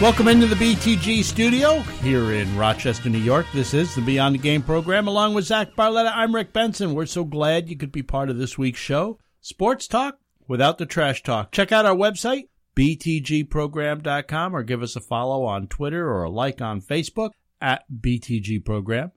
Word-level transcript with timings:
Welcome 0.00 0.28
into 0.28 0.46
the 0.46 0.54
BTG 0.56 1.24
studio 1.24 1.78
here 2.02 2.32
in 2.34 2.54
Rochester, 2.56 3.08
New 3.08 3.16
York. 3.18 3.46
This 3.54 3.72
is 3.72 3.94
the 3.94 4.02
Beyond 4.02 4.34
the 4.34 4.38
Game 4.38 4.62
program. 4.62 5.08
Along 5.08 5.32
with 5.32 5.46
Zach 5.46 5.74
Barletta, 5.74 6.12
I'm 6.14 6.34
Rick 6.34 6.52
Benson. 6.52 6.92
We're 6.94 7.06
so 7.06 7.24
glad 7.24 7.70
you 7.70 7.76
could 7.78 7.92
be 7.92 8.02
part 8.02 8.28
of 8.28 8.36
this 8.36 8.58
week's 8.58 8.78
show. 8.78 9.18
Sports 9.40 9.88
talk 9.88 10.18
without 10.46 10.76
the 10.76 10.84
trash 10.84 11.22
talk. 11.22 11.50
Check 11.50 11.72
out 11.72 11.86
our 11.86 11.94
website, 11.96 12.48
btgprogram.com, 12.76 14.54
or 14.54 14.62
give 14.62 14.82
us 14.82 14.96
a 14.96 15.00
follow 15.00 15.44
on 15.44 15.66
Twitter 15.66 16.06
or 16.10 16.24
a 16.24 16.30
like 16.30 16.60
on 16.60 16.82
Facebook 16.82 17.30
at 17.62 17.84
BTG 17.90 18.62
Program. 18.66 19.12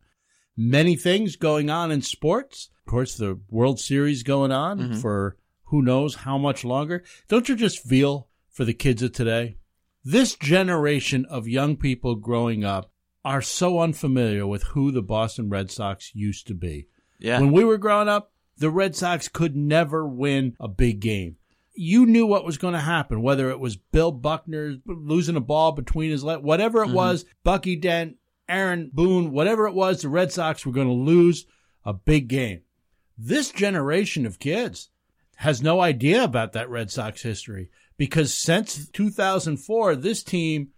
Many 0.56 0.96
things 0.96 1.36
going 1.36 1.70
on 1.70 1.92
in 1.92 2.02
sports. 2.02 2.70
Of 2.86 2.90
course, 2.90 3.16
the 3.16 3.38
World 3.50 3.82
Series 3.82 4.24
going 4.24 4.54
on 4.54 4.80
Mm-hmm. 4.80 5.00
for 5.02 5.36
who 5.66 5.82
knows 5.82 6.16
how 6.16 6.38
much 6.38 6.64
longer. 6.64 7.04
Don't 7.28 7.50
you 7.50 7.56
just 7.58 7.80
feel 7.86 8.30
for 8.50 8.64
the 8.64 8.74
kids 8.74 9.04
of 9.04 9.12
today? 9.12 9.58
This 10.04 10.36
generation 10.36 11.26
of 11.26 11.48
young 11.48 11.76
people 11.76 12.16
growing 12.16 12.64
up 12.64 12.92
are 13.26 13.42
so 13.42 13.80
unfamiliar 13.80 14.48
with 14.48 14.64
who 14.64 14.92
the 14.92 15.02
Boston 15.02 15.50
Red 15.50 15.70
Sox 15.70 16.12
used 16.16 16.48
to 16.48 16.54
be. 16.54 16.88
Yeah. 17.20 17.40
When 17.40 17.52
we 17.52 17.66
were 17.66 17.78
growing 17.78 18.08
up, 18.08 18.32
the 18.58 18.70
Red 18.70 18.96
Sox 18.96 19.28
could 19.28 19.56
never 19.56 20.08
win 20.08 20.56
a 20.60 20.68
big 20.68 21.00
game. 21.00 21.36
You 21.74 22.06
knew 22.06 22.26
what 22.26 22.46
was 22.46 22.58
going 22.58 22.74
to 22.74 22.80
happen, 22.80 23.22
whether 23.22 23.50
it 23.50 23.60
was 23.60 23.78
Bill 23.78 24.12
Buckner 24.12 24.76
losing 24.86 25.36
a 25.36 25.42
ball 25.42 25.74
between 25.74 26.12
his 26.12 26.24
legs, 26.24 26.44
whatever 26.44 26.82
it 26.82 26.88
mm-hmm. 26.88 26.96
was, 26.96 27.26
Bucky 27.44 27.76
Dent, 27.76 28.18
Aaron 28.48 28.90
Boone, 28.94 29.32
whatever 29.32 29.68
it 29.68 29.74
was, 29.74 30.02
the 30.02 30.10
Red 30.10 30.32
Sox 30.32 30.66
were 30.66 30.74
going 30.74 30.88
to 30.88 30.94
lose 30.94 31.46
a 31.86 31.94
big 31.94 32.28
game. 32.28 32.62
This 33.18 33.52
generation 33.52 34.26
of 34.26 34.40
kids 34.40 34.90
has 35.38 35.62
no 35.62 35.80
idea 35.80 36.24
about 36.24 36.54
that 36.54 36.70
Red 36.70 36.92
Sox 36.92 37.22
history 37.22 37.70
because 38.00 38.34
since 38.34 38.90
2004, 38.90 39.96
this 39.98 40.24
team 40.24 40.70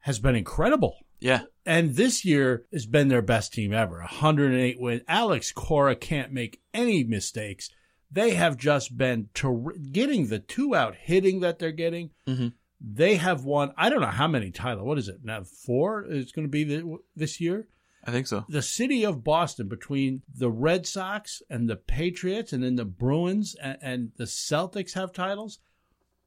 has 0.00 0.18
been 0.18 0.34
incredible. 0.34 0.96
yeah. 1.20 1.42
And 1.64 1.94
this 1.94 2.24
year 2.24 2.64
has 2.72 2.86
been 2.86 3.06
their 3.06 3.22
best 3.22 3.52
team 3.52 3.72
ever. 3.72 3.98
108 4.00 4.80
wins. 4.80 5.02
Alex 5.06 5.52
Cora 5.52 5.94
can't 5.94 6.32
make 6.32 6.60
any 6.74 7.04
mistakes. 7.04 7.70
They 8.10 8.34
have 8.34 8.56
just 8.56 8.96
been 8.98 9.28
ter- 9.32 9.70
getting 9.92 10.26
the 10.26 10.40
two 10.40 10.74
out 10.74 10.96
hitting 10.96 11.38
that 11.40 11.60
they're 11.60 11.70
getting. 11.70 12.10
Mhm. 12.26 12.54
They 12.80 13.14
have 13.14 13.44
won, 13.44 13.70
I 13.76 13.90
don't 13.90 14.00
know 14.00 14.08
how 14.08 14.26
many 14.26 14.50
titles. 14.50 14.84
What 14.84 14.98
is 14.98 15.06
it? 15.06 15.18
Now, 15.22 15.44
four 15.44 16.04
is 16.04 16.32
going 16.32 16.46
to 16.46 16.50
be 16.50 16.64
the, 16.64 16.96
this 17.14 17.40
year? 17.40 17.68
I 18.04 18.10
think 18.10 18.26
so. 18.26 18.44
the 18.48 18.60
city 18.60 19.04
of 19.06 19.22
Boston 19.22 19.68
between 19.68 20.22
the 20.34 20.50
Red 20.50 20.84
Sox 20.88 21.40
and 21.48 21.70
the 21.70 21.76
Patriots 21.76 22.52
and 22.52 22.60
then 22.64 22.74
the 22.74 22.84
Bruins 22.84 23.54
and, 23.62 23.78
and 23.80 24.10
the 24.16 24.24
Celtics 24.24 24.94
have 24.94 25.12
titles. 25.12 25.60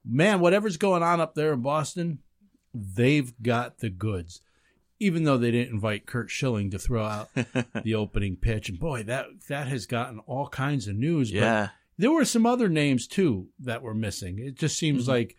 Man, 0.07 0.39
whatever's 0.39 0.77
going 0.77 1.03
on 1.03 1.19
up 1.19 1.35
there 1.35 1.53
in 1.53 1.61
Boston, 1.61 2.19
they've 2.73 3.33
got 3.41 3.79
the 3.79 3.89
goods. 3.89 4.41
Even 4.99 5.23
though 5.23 5.37
they 5.37 5.51
didn't 5.51 5.73
invite 5.73 6.05
Curt 6.05 6.29
Schilling 6.29 6.71
to 6.71 6.79
throw 6.79 7.03
out 7.03 7.29
the 7.83 7.95
opening 7.95 8.37
pitch, 8.37 8.69
and 8.69 8.79
boy, 8.79 9.03
that 9.03 9.27
that 9.49 9.67
has 9.67 9.85
gotten 9.85 10.19
all 10.19 10.47
kinds 10.47 10.87
of 10.87 10.95
news. 10.95 11.31
but 11.31 11.37
Yeah. 11.37 11.69
there 11.97 12.11
were 12.11 12.23
some 12.25 12.45
other 12.45 12.69
names 12.69 13.07
too 13.07 13.49
that 13.59 13.81
were 13.81 13.93
missing. 13.93 14.39
It 14.39 14.55
just 14.55 14.77
seems 14.77 15.03
mm-hmm. 15.03 15.11
like 15.11 15.35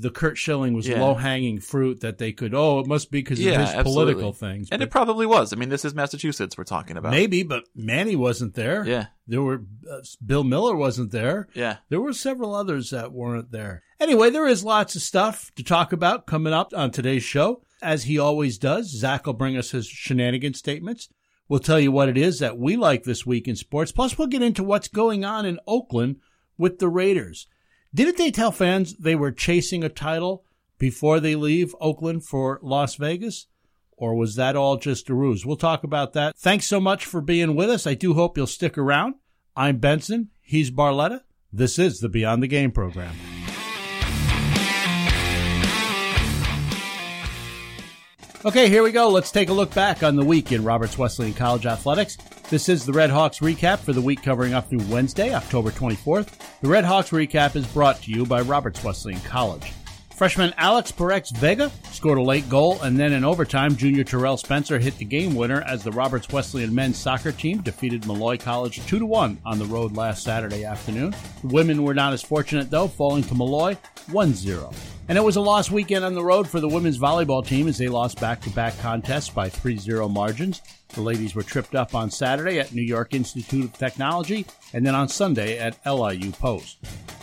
the 0.00 0.10
Curt 0.10 0.38
Schilling 0.38 0.74
was. 0.74 0.86
Yeah. 0.88 1.00
low 1.02 1.14
hanging 1.14 1.60
fruit 1.60 2.00
that 2.00 2.18
they 2.18 2.32
could. 2.32 2.54
Oh, 2.54 2.78
it 2.78 2.86
must 2.86 3.10
be 3.10 3.18
because 3.20 3.40
Yeah, 3.40 3.52
of 3.52 3.60
his 3.60 3.70
absolutely. 3.70 4.14
political 4.14 4.32
things. 4.32 4.68
And 4.70 4.82
it 4.82 4.90
probably 4.90 5.26
was. 5.26 5.52
I 5.52 5.56
mean, 5.56 5.68
this 5.68 5.84
is 5.84 5.94
Massachusetts 5.94 6.56
we're 6.56 6.64
talking 6.64 6.96
about. 6.96 7.10
Maybe, 7.10 7.42
but 7.42 7.64
Manny 7.74 8.16
wasn't 8.16 8.54
there. 8.54 8.86
Yeah. 8.86 9.06
There 9.26 9.42
were 9.42 9.62
uh, 9.90 9.98
Bill 10.24 10.44
Mueller 10.44 10.76
wasn't 10.76 11.10
there. 11.10 11.48
Yeah. 11.54 11.78
There 11.88 12.00
were 12.00 12.12
several 12.12 12.54
others 12.54 12.90
that 12.90 13.12
weren't 13.12 13.50
there. 13.52 13.82
Anyway, 14.00 14.30
there 14.30 14.46
is 14.46 14.64
lots 14.64 14.94
of 14.96 15.02
stuff 15.02 15.50
to 15.56 15.64
talk 15.64 15.92
about 15.92 16.26
coming 16.26 16.52
up 16.52 16.72
on 16.74 16.90
today's 16.90 17.24
show. 17.24 17.62
As 17.82 18.04
he 18.04 18.18
always 18.18 18.58
does, 18.58 18.90
Zach 18.90 19.26
will 19.26 19.34
bring 19.34 19.56
us 19.56 19.72
his 19.72 19.86
shenanigan 19.86 20.54
statements. 20.54 21.08
We'll 21.48 21.60
tell 21.60 21.80
you 21.80 21.90
what 21.92 22.08
it 22.08 22.18
is 22.18 22.40
that 22.40 22.58
we 22.58 22.76
like 22.76 23.04
this 23.04 23.24
week 23.24 23.48
in 23.48 23.56
sports. 23.56 23.90
Plus, 23.92 24.18
we'll 24.18 24.26
get 24.28 24.42
into 24.42 24.62
what's 24.62 24.88
going 24.88 25.24
on 25.24 25.46
in 25.46 25.58
Oakland 25.66 26.16
with 26.58 26.78
the 26.78 26.88
Raiders. 26.88 27.46
Didn't 27.94 28.18
they 28.18 28.30
tell 28.30 28.52
fans 28.52 28.94
they 28.96 29.14
were 29.14 29.32
chasing 29.32 29.82
a 29.82 29.88
title 29.88 30.44
before 30.78 31.20
they 31.20 31.34
leave 31.34 31.74
Oakland 31.80 32.24
for 32.24 32.60
Las 32.62 32.96
Vegas? 32.96 33.46
Or 33.96 34.14
was 34.14 34.36
that 34.36 34.56
all 34.56 34.76
just 34.76 35.08
a 35.08 35.14
ruse? 35.14 35.46
We'll 35.46 35.56
talk 35.56 35.84
about 35.84 36.12
that. 36.12 36.36
Thanks 36.36 36.66
so 36.66 36.80
much 36.80 37.04
for 37.04 37.20
being 37.20 37.56
with 37.56 37.70
us. 37.70 37.86
I 37.86 37.94
do 37.94 38.14
hope 38.14 38.36
you'll 38.36 38.46
stick 38.46 38.76
around. 38.76 39.14
I'm 39.56 39.78
Benson. 39.78 40.28
He's 40.40 40.70
Barletta. 40.70 41.22
This 41.52 41.78
is 41.78 42.00
the 42.00 42.08
Beyond 42.08 42.42
the 42.42 42.46
Game 42.46 42.70
program. 42.70 43.14
Okay, 48.44 48.68
here 48.68 48.84
we 48.84 48.92
go. 48.92 49.08
Let's 49.08 49.32
take 49.32 49.48
a 49.48 49.52
look 49.52 49.74
back 49.74 50.02
on 50.02 50.14
the 50.14 50.24
week 50.24 50.52
in 50.52 50.62
Roberts 50.62 50.96
Wesleyan 50.96 51.34
College 51.34 51.66
athletics. 51.66 52.18
This 52.50 52.70
is 52.70 52.86
the 52.86 52.94
Red 52.94 53.10
Hawks 53.10 53.40
recap 53.40 53.78
for 53.78 53.92
the 53.92 54.00
week 54.00 54.22
covering 54.22 54.54
up 54.54 54.70
through 54.70 54.82
Wednesday, 54.88 55.34
October 55.34 55.70
24th. 55.70 56.60
The 56.62 56.68
Red 56.68 56.86
Hawks 56.86 57.10
recap 57.10 57.56
is 57.56 57.66
brought 57.66 58.00
to 58.02 58.10
you 58.10 58.24
by 58.24 58.40
Roberts 58.40 58.82
Wesleyan 58.82 59.20
College. 59.20 59.70
Freshman 60.16 60.54
Alex 60.56 60.90
Perex 60.90 61.30
Vega 61.36 61.70
scored 61.90 62.16
a 62.16 62.22
late 62.22 62.48
goal, 62.48 62.80
and 62.80 62.98
then 62.98 63.12
in 63.12 63.22
overtime, 63.22 63.76
junior 63.76 64.02
Terrell 64.02 64.38
Spencer 64.38 64.78
hit 64.78 64.96
the 64.96 65.04
game 65.04 65.34
winner 65.34 65.60
as 65.66 65.84
the 65.84 65.92
Roberts 65.92 66.30
Wesleyan 66.30 66.74
men's 66.74 66.96
soccer 66.96 67.32
team 67.32 67.60
defeated 67.60 68.06
Molloy 68.06 68.38
College 68.38 68.84
2 68.86 69.04
1 69.04 69.38
on 69.44 69.58
the 69.58 69.66
road 69.66 69.94
last 69.94 70.24
Saturday 70.24 70.64
afternoon. 70.64 71.14
The 71.42 71.48
women 71.48 71.82
were 71.82 71.92
not 71.92 72.14
as 72.14 72.22
fortunate, 72.22 72.70
though, 72.70 72.88
falling 72.88 73.24
to 73.24 73.34
Molloy 73.34 73.76
1 74.10 74.32
0. 74.32 74.72
And 75.08 75.16
it 75.16 75.24
was 75.24 75.36
a 75.36 75.40
lost 75.40 75.70
weekend 75.70 76.04
on 76.04 76.14
the 76.14 76.22
road 76.22 76.46
for 76.46 76.60
the 76.60 76.68
women's 76.68 76.98
volleyball 76.98 77.46
team 77.46 77.66
as 77.66 77.78
they 77.78 77.88
lost 77.88 78.20
back 78.20 78.42
to 78.42 78.50
back 78.50 78.78
contests 78.80 79.30
by 79.30 79.48
3 79.48 79.78
0 79.78 80.06
margins. 80.06 80.60
The 80.90 81.00
ladies 81.00 81.34
were 81.34 81.42
tripped 81.42 81.74
up 81.74 81.94
on 81.94 82.10
Saturday 82.10 82.58
at 82.58 82.74
New 82.74 82.82
York 82.82 83.14
Institute 83.14 83.64
of 83.64 83.78
Technology 83.78 84.44
and 84.74 84.86
then 84.86 84.94
on 84.94 85.08
Sunday 85.08 85.58
at 85.58 85.78
LIU 85.86 86.30
Post. 86.32 86.76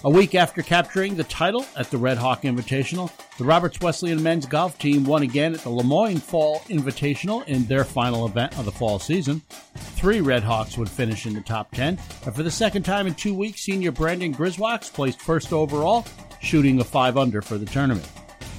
A 0.04 0.10
week 0.10 0.34
after 0.34 0.64
capturing 0.64 1.16
the 1.16 1.24
title 1.26 1.66
at 1.76 1.92
the 1.92 1.98
Red 1.98 2.18
Hawk 2.18 2.42
Invitational, 2.42 3.12
the 3.38 3.44
Roberts 3.44 3.80
Wesleyan 3.80 4.22
men's 4.22 4.46
golf 4.48 4.80
team 4.80 5.04
won 5.04 5.22
again 5.22 5.54
at 5.54 5.62
the 5.62 5.70
Le 5.70 5.84
Moyne 5.84 6.18
Fall 6.18 6.60
Invitational 6.70 7.46
in 7.48 7.66
their 7.66 7.84
final 7.84 8.26
event 8.26 8.58
of 8.58 8.66
the 8.66 8.72
fall 8.72 8.98
season. 8.98 9.42
Three 9.76 10.22
Red 10.22 10.44
Hawks 10.44 10.78
would 10.78 10.90
finish 10.90 11.26
in 11.26 11.34
the 11.34 11.42
top 11.42 11.72
10, 11.72 12.00
and 12.26 12.36
for 12.36 12.44
the 12.44 12.52
second 12.52 12.84
time 12.84 13.08
in 13.08 13.16
two 13.16 13.34
weeks, 13.34 13.62
senior 13.62 13.92
Brandon 13.92 14.32
Griswocks 14.32 14.94
placed 14.94 15.22
first 15.22 15.52
overall, 15.52 16.06
shooting 16.46 16.80
a 16.80 16.84
5 16.84 17.18
under 17.18 17.42
for 17.42 17.58
the 17.58 17.66
tournament. 17.66 18.08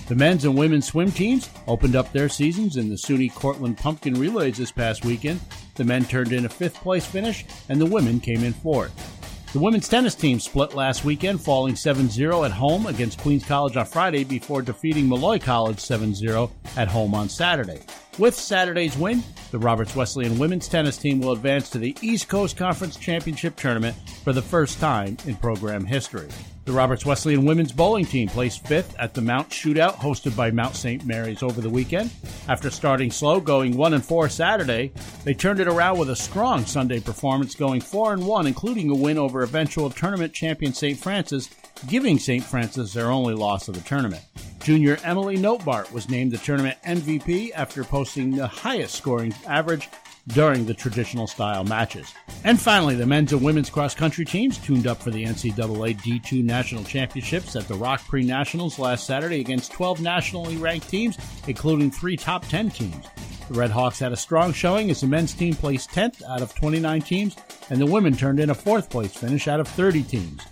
The 0.09 0.15
men's 0.15 0.45
and 0.45 0.57
women's 0.57 0.87
swim 0.87 1.11
teams 1.11 1.51
opened 1.67 1.97
up 1.97 2.13
their 2.13 2.29
seasons 2.29 2.77
in 2.77 2.89
the 2.89 2.95
SUNY 2.95 3.35
Cortland 3.35 3.77
Pumpkin 3.79 4.15
Relays 4.15 4.57
this 4.57 4.71
past 4.71 5.05
weekend. 5.05 5.41
The 5.75 5.85
men 5.85 6.05
turned 6.05 6.33
in 6.33 6.45
a 6.45 6.49
fifth 6.49 6.77
place 6.77 7.05
finish, 7.05 7.45
and 7.69 7.81
the 7.81 7.87
women 7.87 8.21
came 8.21 8.45
in 8.45 8.53
fourth. 8.53 8.93
The 9.53 9.59
women's 9.59 9.89
tennis 9.89 10.15
team 10.15 10.39
split 10.39 10.75
last 10.75 11.05
weekend, 11.05 11.41
falling 11.41 11.77
7 11.77 12.09
0 12.09 12.45
at 12.45 12.53
home 12.53 12.87
against 12.87 13.21
Queens 13.21 13.45
College 13.45 13.77
on 13.77 13.87
Friday 13.87 14.23
before 14.23 14.63
defeating 14.63 15.07
Molloy 15.07 15.39
College 15.39 15.81
7 15.81 16.15
0 16.15 16.51
at 16.77 16.89
home 16.89 17.15
on 17.15 17.29
Saturday. 17.29 17.81
With 18.19 18.35
Saturday's 18.35 18.97
win, 18.97 19.23
the 19.51 19.59
Roberts 19.59 19.97
Wesleyan 19.97 20.39
women's 20.39 20.69
tennis 20.69 20.99
team 20.99 21.21
will 21.21 21.33
advance 21.33 21.71
to 21.71 21.79
the 21.79 21.97
East 22.01 22.29
Coast 22.29 22.57
Conference 22.57 22.97
Championship 22.97 23.57
tournament 23.57 23.97
for 24.25 24.33
the 24.33 24.43
first 24.43 24.79
time 24.79 25.17
in 25.27 25.37
program 25.37 25.85
history. 25.85 26.29
The 26.67 26.73
Roberts 26.73 27.07
Wesleyan 27.07 27.45
women's 27.45 27.71
bowling 27.71 28.07
team 28.07 28.29
placed 28.29 28.67
fifth 28.67 28.97
at 28.99 29.15
the 29.15 29.21
Mount 29.21 29.51
Shootout 29.51 29.95
hosted 29.95 30.37
by 30.37 30.51
Mount 30.51 30.75
St. 30.75 31.07
Mary's 31.07 31.45
over 31.45 31.61
the 31.61 31.71
weekend. 31.71 32.11
After 32.49 32.71
starting 32.71 33.13
slow, 33.13 33.39
going 33.39 33.77
1 33.77 33.95
and 33.95 34.05
4 34.05 34.29
Saturday, 34.29 34.91
they 35.23 35.33
turned 35.33 35.61
it 35.61 35.69
around 35.69 35.97
with 35.99 36.11
a 36.11 36.17
strong 36.17 36.67
Sunday 36.67 36.99
performance, 36.99 37.55
going 37.55 37.81
4 37.81 38.15
and 38.15 38.27
1, 38.27 38.49
including 38.49 38.91
a 38.91 38.97
win 38.97 39.17
over 39.17 39.45
eventual 39.45 39.91
tournament 39.91 40.33
champion 40.33 40.75
St. 40.75 40.99
Francis, 40.99 41.49
giving 41.87 42.19
St. 42.19 42.43
Francis 42.43 42.93
their 42.93 43.13
only 43.13 43.35
loss 43.35 43.69
of 43.69 43.77
the 43.77 43.81
tournament. 43.83 44.25
Junior 44.59 44.99
Emily 45.05 45.37
Notebart 45.37 45.93
was 45.93 46.11
named 46.11 46.33
the 46.33 46.39
tournament 46.39 46.79
MVP 46.85 47.53
after 47.55 47.85
posting 47.85 48.33
the 48.33 48.49
highest 48.49 48.97
scoring 48.97 49.33
average 49.47 49.89
during 50.29 50.67
the 50.67 50.75
traditional 50.75 51.27
style 51.27 51.65
matches. 51.65 52.13
And 52.45 52.61
finally, 52.61 52.97
the 52.97 53.07
men's 53.07 53.33
and 53.33 53.43
women's 53.43 53.71
cross 53.71 53.95
country 53.95 54.25
teams 54.25 54.59
tuned 54.59 54.87
up 54.87 55.03
for 55.03 55.11
the 55.11 55.25
NCAA 55.25 56.01
D2 56.01 56.43
National 56.43 56.85
Championships 56.85 57.57
at 57.57 57.69
the 57.69 57.75
Rock 57.75 58.05
Pre 58.07 58.23
Nationals 58.23 58.79
last 58.79 59.07
Saturday 59.07 59.41
against 59.41 59.73
12 59.73 60.01
nationally 60.01 60.57
ranked 60.57 60.89
teams, 60.89 61.17
including 61.47 61.91
three 61.91 62.17
top 62.17 62.47
10 62.49 62.71
teams. 62.71 63.07
The 63.49 63.55
Red 63.55 63.71
Hawks 63.71 64.01
had 64.01 64.13
a 64.13 64.17
strong 64.17 64.53
showing 64.53 64.91
as 64.91 65.01
the 65.01 65.07
men's 65.07 65.33
team 65.33 65.55
placed 65.55 65.91
10th 65.91 66.23
out 66.29 66.43
of 66.43 66.55
29 66.55 67.01
teams, 67.03 67.37
and 67.71 67.81
the 67.81 67.87
women 67.87 68.17
turned 68.17 68.41
in 68.41 68.51
a 68.51 68.55
fourth 68.55 68.91
place 68.91 69.15
finish 69.15 69.47
out 69.47 69.61
of 69.61 69.69
30 69.69 70.03
teams. 70.03 70.43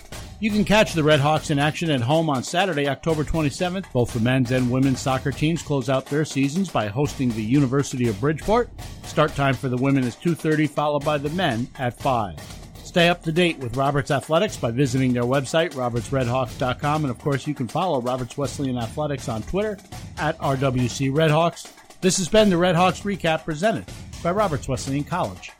You 0.45 0.51
can 0.51 0.67
catch 0.67 0.93
the 0.93 1.03
Red 1.03 1.21
Hawks 1.21 1.49
in 1.49 1.59
action 1.59 1.91
at 1.91 2.03
home 2.03 2.29
on 2.29 2.43
Saturday, 2.43 2.87
October 2.87 3.25
27th. 3.25 3.91
Both 3.95 4.13
the 4.13 4.21
men's 4.21 4.51
and 4.51 4.71
women's 4.71 5.01
soccer 5.01 5.33
teams 5.33 5.63
close 5.63 5.89
out 5.89 6.05
their 6.05 6.27
seasons 6.27 6.69
by 6.69 6.89
hosting 6.89 7.31
the 7.31 7.43
University 7.43 8.09
of 8.09 8.21
Bridgeport. 8.21 8.69
Start 9.05 9.35
time 9.35 9.55
for 9.55 9.71
the 9.71 9.79
women 9.79 10.05
is 10.05 10.17
2:30 10.17 10.67
followed 10.67 11.03
by 11.03 11.17
the 11.17 11.31
men 11.31 11.67
at 11.79 11.99
5. 11.99 12.37
Stay 12.85 13.09
up 13.09 13.23
to 13.23 13.33
date 13.33 13.59
with 13.59 13.79
Roberts 13.79 14.11
Athletics 14.11 14.59
by 14.59 14.71
visiting 14.71 15.15
their 15.15 15.23
website, 15.23 15.73
robertsredhawks.com. 15.73 17.05
And 17.05 17.11
of 17.11 17.19
course, 17.19 17.47
you 17.47 17.55
can 17.55 17.67
follow 17.67 18.03
Roberts 18.03 18.37
Wesleyan 18.37 18.77
Athletics 18.77 19.31
on 19.31 19.45
Twitter 19.45 19.79
at 20.19 20.37
RWC 20.41 21.09
Redhawks. 21.09 21.69
This 22.03 22.19
has 22.19 22.29
been 22.29 22.51
the 22.51 22.59
Red 22.59 22.77
Hawks 22.77 23.01
Recap 23.01 23.47
presented 23.47 23.87
by 24.23 24.33
Roberts 24.33 24.69
Wesleyan 24.69 25.05
College. 25.05 25.53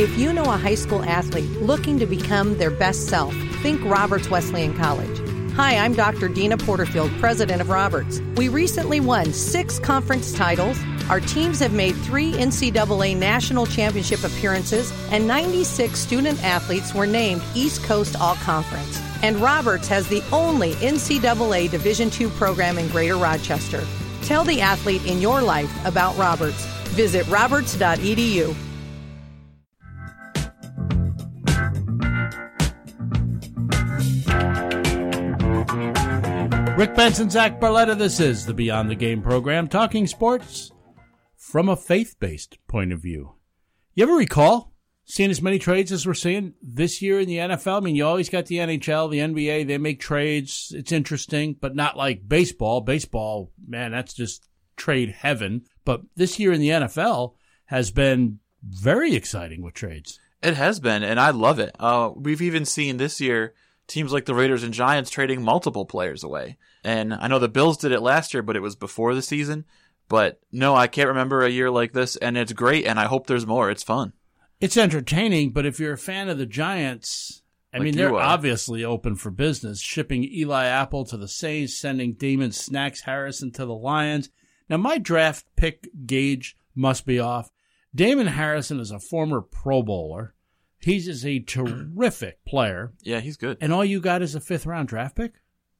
If 0.00 0.16
you 0.16 0.32
know 0.32 0.44
a 0.44 0.56
high 0.56 0.76
school 0.76 1.04
athlete 1.04 1.50
looking 1.60 1.98
to 1.98 2.06
become 2.06 2.56
their 2.56 2.70
best 2.70 3.08
self, 3.08 3.34
think 3.62 3.84
Roberts 3.84 4.30
Wesleyan 4.30 4.72
College. 4.72 5.18
Hi, 5.56 5.76
I'm 5.76 5.92
Dr. 5.92 6.26
Deana 6.26 6.56
Porterfield, 6.56 7.10
president 7.20 7.60
of 7.60 7.68
Roberts. 7.68 8.18
We 8.36 8.48
recently 8.48 8.98
won 8.98 9.34
six 9.34 9.78
conference 9.78 10.32
titles. 10.32 10.78
Our 11.10 11.20
teams 11.20 11.60
have 11.60 11.74
made 11.74 11.94
three 11.96 12.32
NCAA 12.32 13.14
national 13.14 13.66
championship 13.66 14.24
appearances, 14.24 14.90
and 15.10 15.28
96 15.28 15.98
student 15.98 16.42
athletes 16.42 16.94
were 16.94 17.06
named 17.06 17.42
East 17.54 17.84
Coast 17.84 18.18
All 18.18 18.36
Conference. 18.36 19.02
And 19.22 19.36
Roberts 19.36 19.86
has 19.88 20.08
the 20.08 20.24
only 20.32 20.72
NCAA 20.76 21.70
Division 21.70 22.10
II 22.18 22.28
program 22.38 22.78
in 22.78 22.88
Greater 22.88 23.18
Rochester. 23.18 23.86
Tell 24.22 24.44
the 24.44 24.62
athlete 24.62 25.04
in 25.04 25.20
your 25.20 25.42
life 25.42 25.70
about 25.84 26.16
Roberts. 26.16 26.64
Visit 26.94 27.26
roberts.edu. 27.28 28.56
Rick 36.80 36.94
Benson, 36.94 37.28
Zach 37.28 37.60
Barletta, 37.60 37.94
this 37.94 38.20
is 38.20 38.46
the 38.46 38.54
Beyond 38.54 38.90
the 38.90 38.94
Game 38.94 39.20
program, 39.20 39.68
talking 39.68 40.06
sports 40.06 40.72
from 41.36 41.68
a 41.68 41.76
faith 41.76 42.16
based 42.18 42.56
point 42.68 42.90
of 42.90 43.02
view. 43.02 43.34
You 43.92 44.04
ever 44.04 44.14
recall 44.14 44.72
seeing 45.04 45.28
as 45.28 45.42
many 45.42 45.58
trades 45.58 45.92
as 45.92 46.06
we're 46.06 46.14
seeing 46.14 46.54
this 46.62 47.02
year 47.02 47.20
in 47.20 47.28
the 47.28 47.36
NFL? 47.36 47.76
I 47.76 47.80
mean, 47.80 47.96
you 47.96 48.06
always 48.06 48.30
got 48.30 48.46
the 48.46 48.56
NHL, 48.56 49.10
the 49.10 49.18
NBA, 49.18 49.66
they 49.66 49.76
make 49.76 50.00
trades. 50.00 50.72
It's 50.74 50.90
interesting, 50.90 51.54
but 51.60 51.76
not 51.76 51.98
like 51.98 52.26
baseball. 52.26 52.80
Baseball, 52.80 53.52
man, 53.68 53.90
that's 53.90 54.14
just 54.14 54.48
trade 54.78 55.10
heaven. 55.10 55.66
But 55.84 56.00
this 56.16 56.38
year 56.38 56.50
in 56.50 56.62
the 56.62 56.70
NFL 56.70 57.34
has 57.66 57.90
been 57.90 58.38
very 58.62 59.14
exciting 59.14 59.60
with 59.60 59.74
trades. 59.74 60.18
It 60.42 60.54
has 60.54 60.80
been, 60.80 61.02
and 61.02 61.20
I 61.20 61.28
love 61.28 61.58
it. 61.58 61.76
Uh, 61.78 62.12
we've 62.16 62.40
even 62.40 62.64
seen 62.64 62.96
this 62.96 63.20
year 63.20 63.52
teams 63.86 64.12
like 64.12 64.24
the 64.24 64.34
Raiders 64.34 64.62
and 64.62 64.72
Giants 64.72 65.10
trading 65.10 65.42
multiple 65.42 65.84
players 65.84 66.24
away. 66.24 66.56
And 66.84 67.12
I 67.14 67.28
know 67.28 67.38
the 67.38 67.48
Bills 67.48 67.76
did 67.76 67.92
it 67.92 68.00
last 68.00 68.32
year, 68.34 68.42
but 68.42 68.56
it 68.56 68.60
was 68.62 68.76
before 68.76 69.14
the 69.14 69.22
season. 69.22 69.64
But 70.08 70.40
no, 70.50 70.74
I 70.74 70.86
can't 70.88 71.08
remember 71.08 71.42
a 71.42 71.50
year 71.50 71.70
like 71.70 71.92
this, 71.92 72.16
and 72.16 72.36
it's 72.36 72.52
great, 72.52 72.84
and 72.86 72.98
I 72.98 73.04
hope 73.04 73.26
there's 73.26 73.46
more. 73.46 73.70
It's 73.70 73.82
fun. 73.84 74.12
It's 74.60 74.76
entertaining, 74.76 75.50
but 75.50 75.66
if 75.66 75.78
you're 75.78 75.92
a 75.92 75.98
fan 75.98 76.28
of 76.28 76.36
the 76.38 76.46
Giants, 76.46 77.42
I 77.72 77.78
Like 77.78 77.84
mean, 77.84 77.96
they're 77.96 78.14
are. 78.14 78.20
obviously 78.20 78.84
open 78.84 79.14
for 79.14 79.30
business, 79.30 79.80
shipping 79.80 80.24
Eli 80.24 80.64
Apple 80.66 81.04
to 81.06 81.16
the 81.16 81.28
Saints, 81.28 81.78
sending 81.78 82.14
Damon 82.14 82.50
Snacks 82.52 83.02
Harrison 83.02 83.52
to 83.52 83.64
the 83.64 83.74
Lions. 83.74 84.30
Now, 84.68 84.76
my 84.78 84.98
draft 84.98 85.46
pick 85.56 85.88
gauge 86.06 86.56
must 86.74 87.06
be 87.06 87.18
off. 87.20 87.50
Damon 87.94 88.26
Harrison 88.28 88.80
is 88.80 88.90
a 88.90 88.98
former 89.00 89.40
Pro 89.40 89.82
Bowler. 89.82 90.34
He's 90.80 91.06
just 91.06 91.24
a 91.24 91.38
terrific 91.74 92.44
player, 92.44 92.92
Yeah, 93.02 93.20
he's 93.20 93.36
good. 93.36 93.58
and 93.60 93.72
all 93.72 93.84
you 93.84 94.00
got 94.00 94.22
is 94.22 94.34
a 94.34 94.40
fifth 94.40 94.66
round 94.66 94.88
draft 94.88 95.16
pick? 95.16 95.34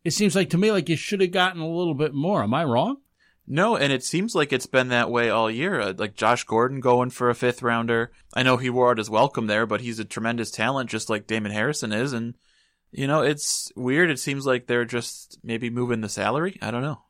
It 0.04 0.12
seems 0.12 0.34
like 0.34 0.50
to 0.50 0.58
me 0.58 0.72
like 0.72 0.88
you 0.88 0.96
should 0.96 1.20
have 1.20 1.30
gotten 1.30 1.60
a 1.60 1.68
little 1.68 1.94
bit 1.94 2.14
more. 2.14 2.42
Am 2.42 2.54
I 2.54 2.64
wrong? 2.64 2.98
No, 3.46 3.76
and 3.76 3.92
it 3.92 4.04
seems 4.04 4.34
like 4.34 4.52
it's 4.52 4.66
been 4.66 4.88
that 4.88 5.10
way 5.10 5.28
all 5.28 5.50
year. 5.50 5.80
Uh, 5.80 5.92
like 5.96 6.14
Josh 6.14 6.44
Gordon 6.44 6.80
going 6.80 7.10
for 7.10 7.28
a 7.30 7.34
fifth 7.34 7.62
rounder. 7.62 8.12
I 8.32 8.42
know 8.44 8.56
he 8.56 8.70
wore 8.70 8.90
out 8.92 8.98
his 8.98 9.10
welcome 9.10 9.46
there, 9.48 9.66
but 9.66 9.80
he's 9.80 9.98
a 9.98 10.04
tremendous 10.04 10.50
talent, 10.50 10.88
just 10.88 11.10
like 11.10 11.26
Damon 11.26 11.50
Harrison 11.52 11.92
is. 11.92 12.12
And 12.12 12.34
you 12.92 13.06
know, 13.06 13.22
it's 13.22 13.72
weird. 13.76 14.10
It 14.10 14.18
seems 14.20 14.46
like 14.46 14.66
they're 14.66 14.84
just 14.84 15.38
maybe 15.42 15.68
moving 15.68 16.00
the 16.00 16.08
salary. 16.08 16.58
I 16.62 16.70
don't 16.70 16.82
know. 16.82 17.02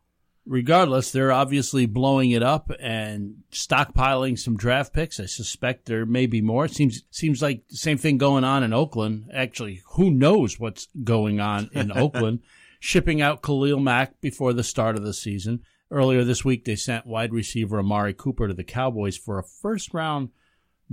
regardless, 0.46 1.10
they're 1.12 1.32
obviously 1.32 1.86
blowing 1.86 2.30
it 2.30 2.42
up 2.42 2.70
and 2.80 3.42
stockpiling 3.52 4.38
some 4.38 4.56
draft 4.56 4.92
picks. 4.92 5.20
I 5.20 5.26
suspect 5.26 5.86
there 5.86 6.06
may 6.06 6.26
be 6.26 6.40
more. 6.40 6.64
It 6.64 6.72
seems 6.72 7.02
seems 7.10 7.42
like 7.42 7.68
the 7.68 7.76
same 7.76 7.98
thing 7.98 8.18
going 8.18 8.44
on 8.44 8.62
in 8.62 8.72
Oakland. 8.72 9.30
Actually, 9.32 9.82
who 9.92 10.10
knows 10.10 10.58
what's 10.58 10.88
going 11.04 11.38
on 11.40 11.68
in 11.72 11.92
Oakland? 11.96 12.40
Shipping 12.82 13.20
out 13.20 13.42
Khalil 13.42 13.78
Mack 13.78 14.20
before 14.20 14.52
the 14.52 14.64
start 14.64 14.96
of 14.96 15.04
the 15.04 15.12
season. 15.14 15.60
Earlier 15.90 16.24
this 16.24 16.44
week, 16.44 16.64
they 16.64 16.76
sent 16.76 17.06
wide 17.06 17.32
receiver 17.32 17.78
Amari 17.78 18.14
Cooper 18.14 18.48
to 18.48 18.54
the 18.54 18.64
Cowboys 18.64 19.16
for 19.16 19.38
a 19.38 19.44
first 19.44 19.92
round 19.92 20.30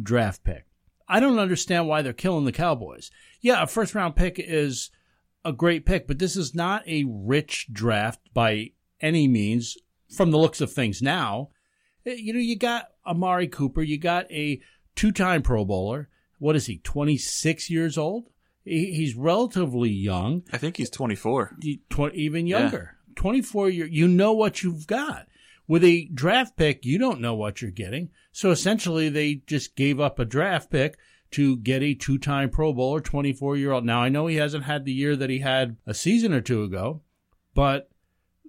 draft 0.02 0.44
pick. 0.44 0.66
I 1.08 1.20
don't 1.22 1.40
understand 1.40 1.88
why 1.88 2.02
they're 2.02 2.14
killing 2.14 2.44
the 2.46 2.52
Cowboys. 2.52 3.10
Yeah, 3.42 3.64
a 3.64 3.68
first 3.68 3.96
round 3.96 4.16
pick 4.18 4.38
is 4.38 4.92
a 5.46 5.54
great 5.54 5.86
pick, 5.86 6.08
but 6.08 6.20
this 6.20 6.36
is 6.36 6.54
not 6.54 6.86
a 6.88 7.06
rich 7.08 7.68
draft 7.72 8.20
by 8.34 8.72
any 9.00 9.28
means 9.28 9.78
from 10.14 10.32
the 10.32 10.38
looks 10.38 10.60
of 10.60 10.72
things 10.74 11.02
now. 11.02 11.52
Eh, 12.06 12.16
You 12.16 12.34
know, 12.34 12.40
you 12.40 12.58
got 12.58 12.88
Amari 13.06 13.48
Cooper, 13.48 13.82
you 13.82 13.98
got 13.98 14.30
a 14.30 14.60
two 14.96 15.14
time 15.14 15.42
Pro 15.42 15.64
Bowler. 15.64 16.10
What 16.40 16.58
is 16.58 16.66
he, 16.66 16.80
26 16.80 17.70
years 17.70 17.98
old? 17.98 18.30
He- 18.68 18.94
He's 18.94 19.16
relatively 19.16 19.90
young, 19.90 20.44
I 20.52 20.58
think 20.58 20.78
he's 20.78 20.90
24. 20.90 21.56
y- 21.64 21.80
tw- 21.90 22.14
even 22.14 22.48
Yeah. 22.48 22.60
younger. 22.62 22.98
24 23.16 23.70
year, 23.70 23.86
you 23.88 24.08
know 24.08 24.34
what 24.34 24.62
you've 24.64 24.86
got. 24.88 25.28
With 25.68 25.84
a 25.84 26.06
draft 26.14 26.56
pick, 26.56 26.86
you 26.86 26.98
don't 26.98 27.20
know 27.20 27.34
what 27.36 27.62
you're 27.62 27.72
getting. 27.72 28.10
So 28.32 28.52
essentially, 28.52 29.10
they 29.10 29.36
just 29.48 29.76
gave 29.76 30.00
up 30.00 30.20
a 30.20 30.26
draft 30.26 30.70
pick 30.70 30.98
to 31.32 31.58
get 31.58 31.84
a 31.84 31.94
two 31.94 32.18
time 32.18 32.50
Pro 32.50 32.72
Bowler, 32.72 33.02
24 33.02 33.58
year 33.58 33.72
old. 33.74 33.84
Now, 33.86 34.02
I 34.02 34.08
know 34.10 34.28
he 34.28 34.36
hasn't 34.38 34.64
had 34.64 34.86
the 34.86 34.94
year 34.94 35.16
that 35.18 35.30
he 35.30 35.40
had 35.40 35.76
a 35.86 35.94
season 35.94 36.32
or 36.34 36.40
two 36.42 36.64
ago, 36.64 37.02
but 37.54 37.90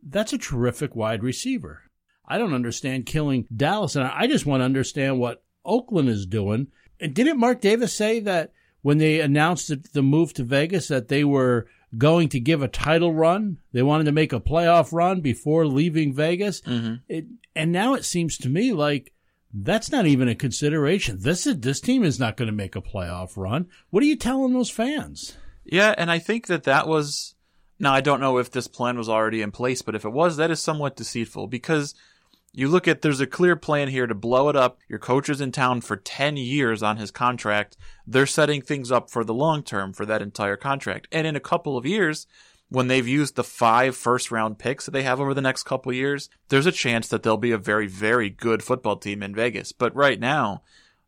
that's 0.06 0.32
a 0.32 0.38
terrific 0.38 0.94
wide 0.94 1.22
receiver. 1.25 1.82
I 2.26 2.38
don't 2.38 2.54
understand 2.54 3.06
killing 3.06 3.46
Dallas, 3.54 3.96
and 3.96 4.06
I 4.06 4.26
just 4.26 4.46
want 4.46 4.60
to 4.60 4.64
understand 4.66 5.18
what 5.18 5.42
Oakland 5.64 6.08
is 6.08 6.26
doing. 6.26 6.68
And 7.00 7.14
didn't 7.14 7.40
Mark 7.40 7.60
Davis 7.60 7.94
say 7.94 8.20
that 8.20 8.52
when 8.88 8.97
they 8.97 9.21
announced 9.21 9.92
the- 9.92 10.02
move 10.02 10.33
to 10.33 10.42
Vegas 10.42 10.88
that 10.88 11.09
they 11.09 11.23
were 11.23 11.66
going 11.99 12.26
to 12.30 12.40
give 12.40 12.62
a 12.62 12.68
title 12.68 13.12
run? 13.12 13.59
They 13.71 13.83
wanted 13.83 14.04
to 14.04 14.12
make 14.12 14.33
a 14.33 14.40
playoff 14.40 14.95
run 14.95 15.21
before 15.21 15.66
leaving 15.66 16.14
Vegas. 16.14 16.62
Mm-hmm. 16.62 16.95
It, 17.07 17.26
and 17.54 17.71
now 17.71 17.92
it 17.92 18.07
seems 18.07 18.38
to 18.38 18.49
me 18.49 18.73
like 18.73 19.12
that's 19.52 19.92
not 19.92 20.07
even 20.07 20.26
a 20.26 20.35
consideration. 20.35 21.18
This 21.21 21.47
is, 21.47 21.61
this 21.61 21.83
team 21.83 22.02
is 22.02 22.18
not 22.18 22.38
going 22.38 22.47
to 22.47 22.52
make 22.52 22.76
a 22.76 22.80
playoff 22.80 23.37
run. 23.37 23.68
What 23.90 24.02
are 24.02 24.07
you 24.07 24.16
telling 24.16 24.54
those 24.54 24.71
fans? 24.71 25.37
Yeah, 25.66 25.95
and 25.99 26.11
I 26.11 26.18
think 26.18 26.47
that 26.47 26.64
that 26.64 26.88
was. 26.88 27.35
Now, 27.78 27.92
I 27.92 28.00
don't 28.00 28.21
know 28.21 28.38
if 28.38 28.50
this 28.50 28.68
plan 28.68 28.97
was 28.97 29.11
already 29.11 29.42
in 29.42 29.50
place, 29.50 29.83
but 29.83 29.97
if 29.97 30.07
it 30.07 30.14
was, 30.14 30.38
that 30.38 30.50
is 30.50 30.62
somewhat 30.62 30.97
deceitful 30.97 31.47
because 31.49 31.95
you 32.52 32.68
look 32.68 32.88
at 32.88 33.02
there's 33.02 33.20
a 33.20 33.26
clear 33.26 33.56
plan 33.56 33.88
here 33.88 34.06
to 34.06 34.14
blow 34.14 34.48
it 34.48 34.56
up. 34.56 34.78
Your 34.88 34.98
coach 34.98 35.28
is 35.28 35.40
in 35.40 35.52
town 35.52 35.80
for 35.80 35.96
10 35.96 36.36
years 36.36 36.82
on 36.82 36.96
his 36.96 37.10
contract. 37.10 37.76
They're 38.06 38.26
setting 38.26 38.62
things 38.62 38.90
up 38.90 39.10
for 39.10 39.24
the 39.24 39.34
long 39.34 39.62
term 39.62 39.92
for 39.92 40.06
that 40.06 40.22
entire 40.22 40.56
contract. 40.56 41.08
And 41.12 41.26
in 41.26 41.36
a 41.36 41.40
couple 41.40 41.76
of 41.76 41.86
years, 41.86 42.26
when 42.70 42.88
they've 42.88 43.06
used 43.06 43.36
the 43.36 43.44
five 43.44 43.96
first 43.96 44.30
round 44.30 44.58
picks 44.58 44.84
that 44.84 44.90
they 44.90 45.02
have 45.02 45.20
over 45.20 45.34
the 45.34 45.40
next 45.40 45.64
couple 45.64 45.90
of 45.90 45.96
years, 45.96 46.28
there's 46.48 46.66
a 46.66 46.72
chance 46.72 47.08
that 47.08 47.22
they'll 47.22 47.36
be 47.36 47.52
a 47.52 47.58
very, 47.58 47.86
very 47.86 48.30
good 48.30 48.62
football 48.62 48.96
team 48.96 49.22
in 49.22 49.34
Vegas. 49.34 49.72
But 49.72 49.94
right 49.94 50.18
now, 50.18 50.62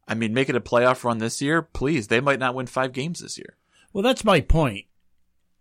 I 0.06 0.14
mean, 0.14 0.34
make 0.34 0.48
it 0.48 0.56
a 0.56 0.60
playoff 0.60 1.04
run 1.04 1.18
this 1.18 1.40
year, 1.40 1.62
please. 1.62 2.08
They 2.08 2.20
might 2.20 2.38
not 2.38 2.54
win 2.54 2.66
five 2.66 2.92
games 2.92 3.20
this 3.20 3.38
year. 3.38 3.56
Well, 3.92 4.02
that's 4.02 4.24
my 4.24 4.40
point. 4.40 4.86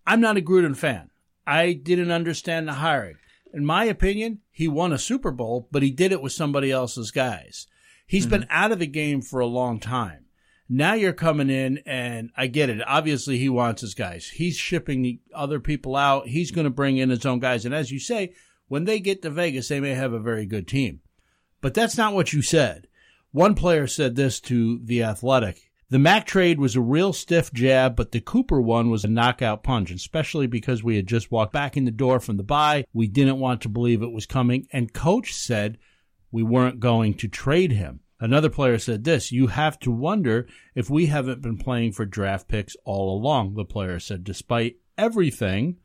I'm 0.06 0.22
not 0.22 0.38
a 0.38 0.42
Gruden 0.42 0.76
fan. 0.76 1.10
I 1.46 1.74
didn't 1.74 2.12
understand 2.12 2.68
the 2.68 2.74
hiring. 2.74 3.18
In 3.54 3.66
my 3.66 3.86
opinion, 3.86 4.40
he 4.52 4.68
won 4.68 4.94
a 4.94 4.98
Super 4.98 5.32
Bowl, 5.32 5.68
but 5.72 5.84
he 5.84 5.92
did 5.92 6.12
it 6.12 6.22
with 6.22 6.32
somebody 6.32 6.72
else's 6.72 7.12
guys. 7.12 7.68
He's 8.06 8.26
been 8.26 8.42
mm-hmm. 8.42 8.52
out 8.52 8.72
of 8.72 8.80
the 8.80 8.88
game 8.88 9.22
for 9.22 9.40
a 9.40 9.46
long 9.46 9.80
time. 9.80 10.26
Now 10.68 10.94
you're 10.94 11.14
coming 11.14 11.50
in, 11.50 11.80
and 11.86 12.30
I 12.38 12.48
get 12.48 12.70
it. 12.70 12.82
Obviously, 12.86 13.40
he 13.40 13.50
wants 13.50 13.82
his 13.82 13.96
guys. 13.96 14.28
He's 14.28 14.56
shipping 14.56 15.02
the 15.02 15.20
other 15.34 15.60
people 15.60 15.96
out. 15.96 16.28
He's 16.28 16.52
going 16.52 16.66
to 16.66 16.72
bring 16.72 16.98
in 16.98 17.10
his 17.10 17.26
own 17.26 17.40
guys. 17.40 17.66
And 17.66 17.74
as 17.74 17.92
you 17.92 18.00
say, 18.00 18.34
when 18.68 18.86
they 18.86 19.00
get 19.00 19.24
to 19.24 19.32
Vegas, 19.32 19.68
they 19.68 19.80
may 19.80 19.96
have 19.96 20.14
a 20.14 20.20
very 20.20 20.46
good 20.46 20.68
team. 20.68 21.02
But 21.62 21.74
that's 21.74 21.98
not 21.98 22.14
what 22.14 22.34
you 22.34 22.44
said. 22.44 22.88
One 23.32 23.56
player 23.56 23.88
said 23.88 24.16
this 24.16 24.40
to 24.42 24.80
The 24.84 25.04
Athletic. 25.04 25.69
The 25.92 26.00
Mack 26.00 26.28
trade 26.28 26.60
was 26.60 26.76
a 26.76 26.82
real 26.82 27.14
stiff 27.14 27.52
jab, 27.52 27.96
but 27.96 28.12
the 28.12 28.22
Cooper 28.22 28.62
one 28.62 28.92
was 28.92 29.04
a 29.04 29.10
knockout 29.10 29.64
punch, 29.64 29.90
especially 29.90 30.46
because 30.46 30.84
we 30.84 30.96
had 30.96 31.08
just 31.08 31.32
walked 31.32 31.52
back 31.52 31.76
in 31.76 31.86
the 31.86 31.92
door 31.92 32.20
from 32.20 32.38
the 32.38 32.44
bye. 32.44 32.86
We 32.94 33.08
didn't 33.08 33.40
want 33.40 33.62
to 33.62 33.70
believe 33.70 34.04
it 34.04 34.12
was 34.12 34.28
coming, 34.28 34.68
and 34.72 34.94
coach 34.94 35.34
said 35.34 35.80
we 36.32 36.44
weren't 36.44 36.80
going 36.80 37.16
to 37.16 37.28
trade 37.28 37.72
him. 37.72 38.02
Another 38.20 38.50
player 38.50 38.78
said 38.78 39.04
this, 39.04 39.32
you 39.32 39.48
have 39.48 39.80
to 39.80 39.90
wonder 39.90 40.48
if 40.76 40.92
we 40.92 41.08
haven't 41.08 41.42
been 41.42 41.58
playing 41.58 41.94
for 41.94 42.06
draft 42.06 42.48
picks 42.48 42.76
all 42.84 43.18
along, 43.18 43.56
the 43.56 43.66
player 43.66 44.00
said, 44.00 44.24
despite 44.24 44.76
everything 44.98 45.78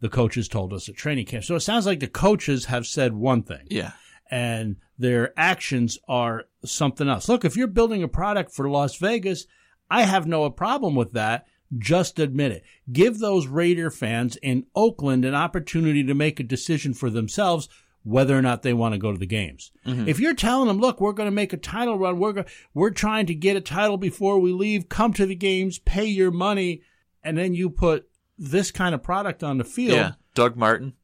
the 0.00 0.08
coaches 0.08 0.48
told 0.48 0.72
us 0.72 0.88
at 0.88 0.96
training 0.96 1.26
camp. 1.26 1.44
So 1.44 1.56
it 1.56 1.60
sounds 1.60 1.84
like 1.84 2.00
the 2.00 2.06
coaches 2.06 2.66
have 2.66 2.86
said 2.86 3.12
one 3.12 3.42
thing. 3.42 3.66
Yeah. 3.68 3.92
And 4.30 4.76
their 4.98 5.32
actions 5.38 5.98
are 6.08 6.44
something 6.64 7.08
else. 7.08 7.28
Look, 7.28 7.44
if 7.44 7.56
you're 7.56 7.66
building 7.66 8.02
a 8.02 8.08
product 8.08 8.52
for 8.52 8.70
Las 8.70 8.96
Vegas, 8.96 9.46
I 9.90 10.02
have 10.04 10.26
no 10.26 10.48
problem 10.50 10.94
with 10.94 11.12
that. 11.12 11.46
Just 11.76 12.18
admit 12.18 12.52
it. 12.52 12.64
Give 12.90 13.18
those 13.18 13.46
Raider 13.46 13.90
fans 13.90 14.36
in 14.36 14.66
Oakland 14.74 15.24
an 15.24 15.34
opportunity 15.34 16.04
to 16.04 16.14
make 16.14 16.38
a 16.38 16.44
decision 16.44 16.94
for 16.94 17.10
themselves 17.10 17.68
whether 18.02 18.36
or 18.36 18.42
not 18.42 18.62
they 18.62 18.72
want 18.72 18.94
to 18.94 18.98
go 18.98 19.12
to 19.12 19.18
the 19.18 19.26
games. 19.26 19.72
Mm-hmm. 19.86 20.08
If 20.08 20.20
you're 20.20 20.34
telling 20.34 20.68
them, 20.68 20.78
look, 20.78 21.00
we're 21.00 21.12
going 21.12 21.28
to 21.28 21.34
make 21.34 21.52
a 21.52 21.58
title 21.58 21.98
run, 21.98 22.18
we're 22.18 22.32
go- 22.32 22.44
we're 22.72 22.90
trying 22.90 23.26
to 23.26 23.34
get 23.34 23.56
a 23.56 23.60
title 23.60 23.98
before 23.98 24.38
we 24.38 24.52
leave, 24.52 24.88
come 24.88 25.12
to 25.14 25.26
the 25.26 25.34
games, 25.34 25.78
pay 25.78 26.06
your 26.06 26.30
money, 26.30 26.82
and 27.22 27.36
then 27.36 27.54
you 27.54 27.68
put 27.68 28.08
this 28.38 28.70
kind 28.70 28.94
of 28.94 29.02
product 29.02 29.42
on 29.42 29.58
the 29.58 29.64
field. 29.64 29.96
Yeah. 29.96 30.12
Doug 30.34 30.56
Martin. 30.56 30.94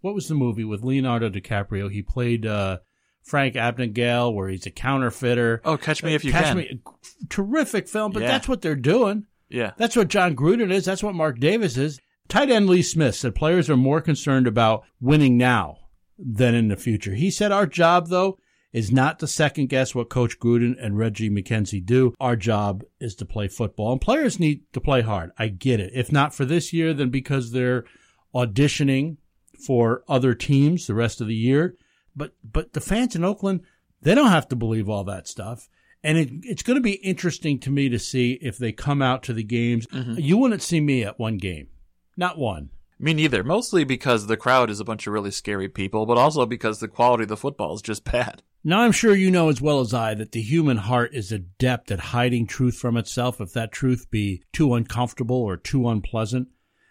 What 0.00 0.14
was 0.14 0.28
the 0.28 0.34
movie 0.34 0.64
with 0.64 0.82
Leonardo 0.84 1.28
DiCaprio? 1.28 1.90
He 1.90 2.02
played 2.02 2.46
uh, 2.46 2.78
Frank 3.22 3.54
Abagnale, 3.54 4.34
where 4.34 4.48
he's 4.48 4.66
a 4.66 4.70
counterfeiter. 4.70 5.60
Oh, 5.64 5.76
Catch 5.76 6.02
Me 6.02 6.14
If 6.14 6.24
You 6.24 6.32
Catch 6.32 6.44
Can. 6.46 6.56
Me, 6.56 6.80
terrific 7.28 7.88
film, 7.88 8.12
but 8.12 8.22
Yeah. 8.22 8.28
that's 8.28 8.48
what 8.48 8.62
they're 8.62 8.74
doing. 8.76 9.26
Yeah. 9.48 9.72
That's 9.76 9.96
what 9.96 10.08
Jon 10.08 10.36
Gruden 10.36 10.70
is. 10.70 10.84
That's 10.84 11.02
what 11.02 11.14
Mark 11.14 11.38
Davis 11.40 11.76
is. 11.76 11.98
Tight 12.28 12.50
end 12.50 12.68
Lee 12.68 12.82
Smith 12.82 13.16
said 13.16 13.34
players 13.34 13.68
are 13.68 13.76
more 13.76 14.00
concerned 14.00 14.46
about 14.46 14.84
winning 15.00 15.36
now 15.36 15.78
than 16.18 16.54
in 16.54 16.68
the 16.68 16.76
future. 16.76 17.14
He 17.14 17.30
said 17.30 17.50
our 17.50 17.66
job, 17.66 18.08
though, 18.08 18.38
is 18.72 18.92
not 18.92 19.18
to 19.18 19.26
second 19.26 19.68
guess 19.68 19.96
what 19.96 20.08
Coach 20.08 20.38
Gruden 20.38 20.76
and 20.80 20.96
Reggie 20.96 21.28
McKenzie 21.28 21.84
do. 21.84 22.14
Our 22.20 22.36
job 22.36 22.84
is 23.00 23.16
to 23.16 23.24
play 23.24 23.48
football. 23.48 23.90
And 23.90 24.00
players 24.00 24.38
need 24.38 24.62
to 24.72 24.80
play 24.80 25.00
hard. 25.00 25.32
I 25.36 25.48
get 25.48 25.80
it. 25.80 25.90
If 25.92 26.12
not 26.12 26.32
for 26.32 26.44
this 26.44 26.72
year, 26.72 26.94
then 26.94 27.10
because 27.10 27.50
they're 27.50 27.84
auditioning 28.32 29.16
for 29.60 30.02
other 30.08 30.34
teams 30.34 30.86
the 30.86 30.94
rest 30.94 31.20
of 31.20 31.26
the 31.26 31.34
year. 31.34 31.76
But 32.14 32.32
but 32.44 32.72
the 32.72 32.80
fans 32.80 33.14
in 33.14 33.24
Oakland, 33.24 33.60
they 34.02 34.14
don't 34.14 34.30
have 34.30 34.48
to 34.48 34.56
believe 34.56 34.88
all 34.88 35.04
that 35.04 35.28
stuff. 35.28 35.68
And 36.02 36.16
it, 36.16 36.30
it's 36.42 36.62
going 36.62 36.76
to 36.76 36.82
be 36.82 36.92
interesting 36.94 37.58
to 37.60 37.70
me 37.70 37.90
to 37.90 37.98
see 37.98 38.38
if 38.40 38.56
they 38.56 38.72
come 38.72 39.02
out 39.02 39.22
to 39.24 39.34
the 39.34 39.44
games. 39.44 39.86
Mm-hmm. 39.88 40.14
You 40.18 40.38
wouldn't 40.38 40.62
see 40.62 40.80
me 40.80 41.04
at 41.04 41.18
one 41.18 41.36
game, 41.36 41.68
not 42.16 42.38
one. 42.38 42.70
Me 42.98 43.14
neither. 43.14 43.42
Mostly 43.42 43.84
because 43.84 44.26
the 44.26 44.36
crowd 44.36 44.68
is 44.68 44.78
a 44.78 44.84
bunch 44.84 45.06
of 45.06 45.14
really 45.14 45.30
scary 45.30 45.68
people, 45.68 46.04
but 46.04 46.18
also 46.18 46.44
because 46.44 46.80
the 46.80 46.88
quality 46.88 47.22
of 47.22 47.28
the 47.28 47.36
football 47.36 47.74
is 47.74 47.82
just 47.82 48.04
bad. 48.10 48.42
Now, 48.62 48.80
I'm 48.82 48.92
sure 48.92 49.14
you 49.14 49.30
know 49.30 49.48
as 49.48 49.62
well 49.62 49.80
as 49.80 49.94
I 49.94 50.12
that 50.14 50.32
the 50.32 50.42
human 50.42 50.76
heart 50.76 51.14
is 51.14 51.32
adept 51.32 51.90
at 51.90 51.98
hiding 51.98 52.46
truth 52.46 52.76
from 52.76 52.98
itself 52.98 53.40
if 53.40 53.54
that 53.54 53.72
truth 53.72 54.10
be 54.10 54.42
too 54.52 54.74
uncomfortable 54.74 55.36
or 55.36 55.56
too 55.56 55.88
unpleasant. 55.88 56.48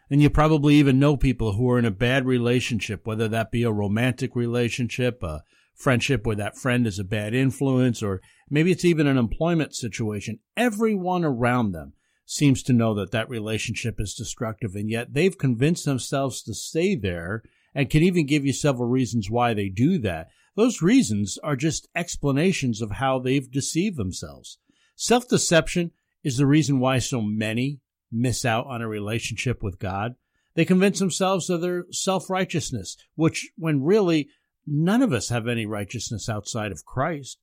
And 0.10 0.22
you 0.22 0.30
probably 0.30 0.76
even 0.76 1.00
know 1.00 1.18
people 1.18 1.54
who 1.54 1.70
are 1.70 1.78
in 1.78 1.86
a 1.86 1.92
bad 1.92 2.26
relationship, 2.26 3.06
whether 3.06 3.28
that 3.28 3.52
be 3.52 3.64
a 3.64 3.72
romantic 3.72 4.36
relationship, 4.36 5.22
a 5.22 5.44
friendship 5.76 6.26
where 6.26 6.36
that 6.36 6.58
friend 6.58 6.88
is 6.88 6.98
a 6.98 7.04
bad 7.04 7.34
influence, 7.34 8.02
or 8.02 8.22
maybe 8.50 8.72
it's 8.72 8.86
even 8.86 9.08
an 9.08 9.18
employment 9.18 9.76
situation. 9.76 10.40
Everyone 10.58 11.24
around 11.24 11.72
them 11.72 11.94
seems 12.26 12.64
to 12.64 12.74
know 12.74 12.94
that 12.96 13.12
that 13.12 13.30
relationship 13.30 13.96
is 14.00 14.14
destructive, 14.14 14.76
and 14.76 14.90
yet 14.90 15.14
they've 15.14 15.38
convinced 15.38 15.86
themselves 15.86 16.42
to 16.44 16.54
stay 16.54 16.96
there 16.96 17.44
and 17.74 17.90
can 17.90 18.04
even 18.04 18.26
give 18.26 18.46
you 18.46 18.54
several 18.54 18.90
reasons 18.90 19.30
why 19.30 19.54
they 19.54 19.70
do 19.70 20.00
that. 20.00 20.28
Those 20.56 20.82
reasons 20.82 21.38
are 21.44 21.56
just 21.56 21.88
explanations 21.96 22.82
of 22.82 22.92
how 22.92 23.20
they've 23.20 23.50
deceived 23.50 23.98
themselves. 23.98 24.58
Self 24.96 25.28
deception 25.28 25.92
is 26.24 26.38
the 26.38 26.46
reason 26.46 26.80
why 26.80 27.00
so 27.00 27.22
many 27.22 27.80
miss 28.12 28.46
out 28.46 28.68
on 28.68 28.82
a 28.82 28.88
relationship 28.88 29.62
with 29.64 29.80
God. 29.80 30.16
They 30.56 30.66
convince 30.66 31.00
themselves 31.00 31.50
of 31.50 31.62
their 31.62 31.86
self 31.92 32.30
righteousness, 32.30 32.98
which, 33.16 33.52
when 33.58 33.84
really 33.84 34.30
none 34.66 35.02
of 35.02 35.14
us 35.14 35.30
have 35.30 35.48
any 35.48 35.66
righteousness 35.66 36.30
outside 36.30 36.72
of 36.72 36.86
Christ. 36.86 37.40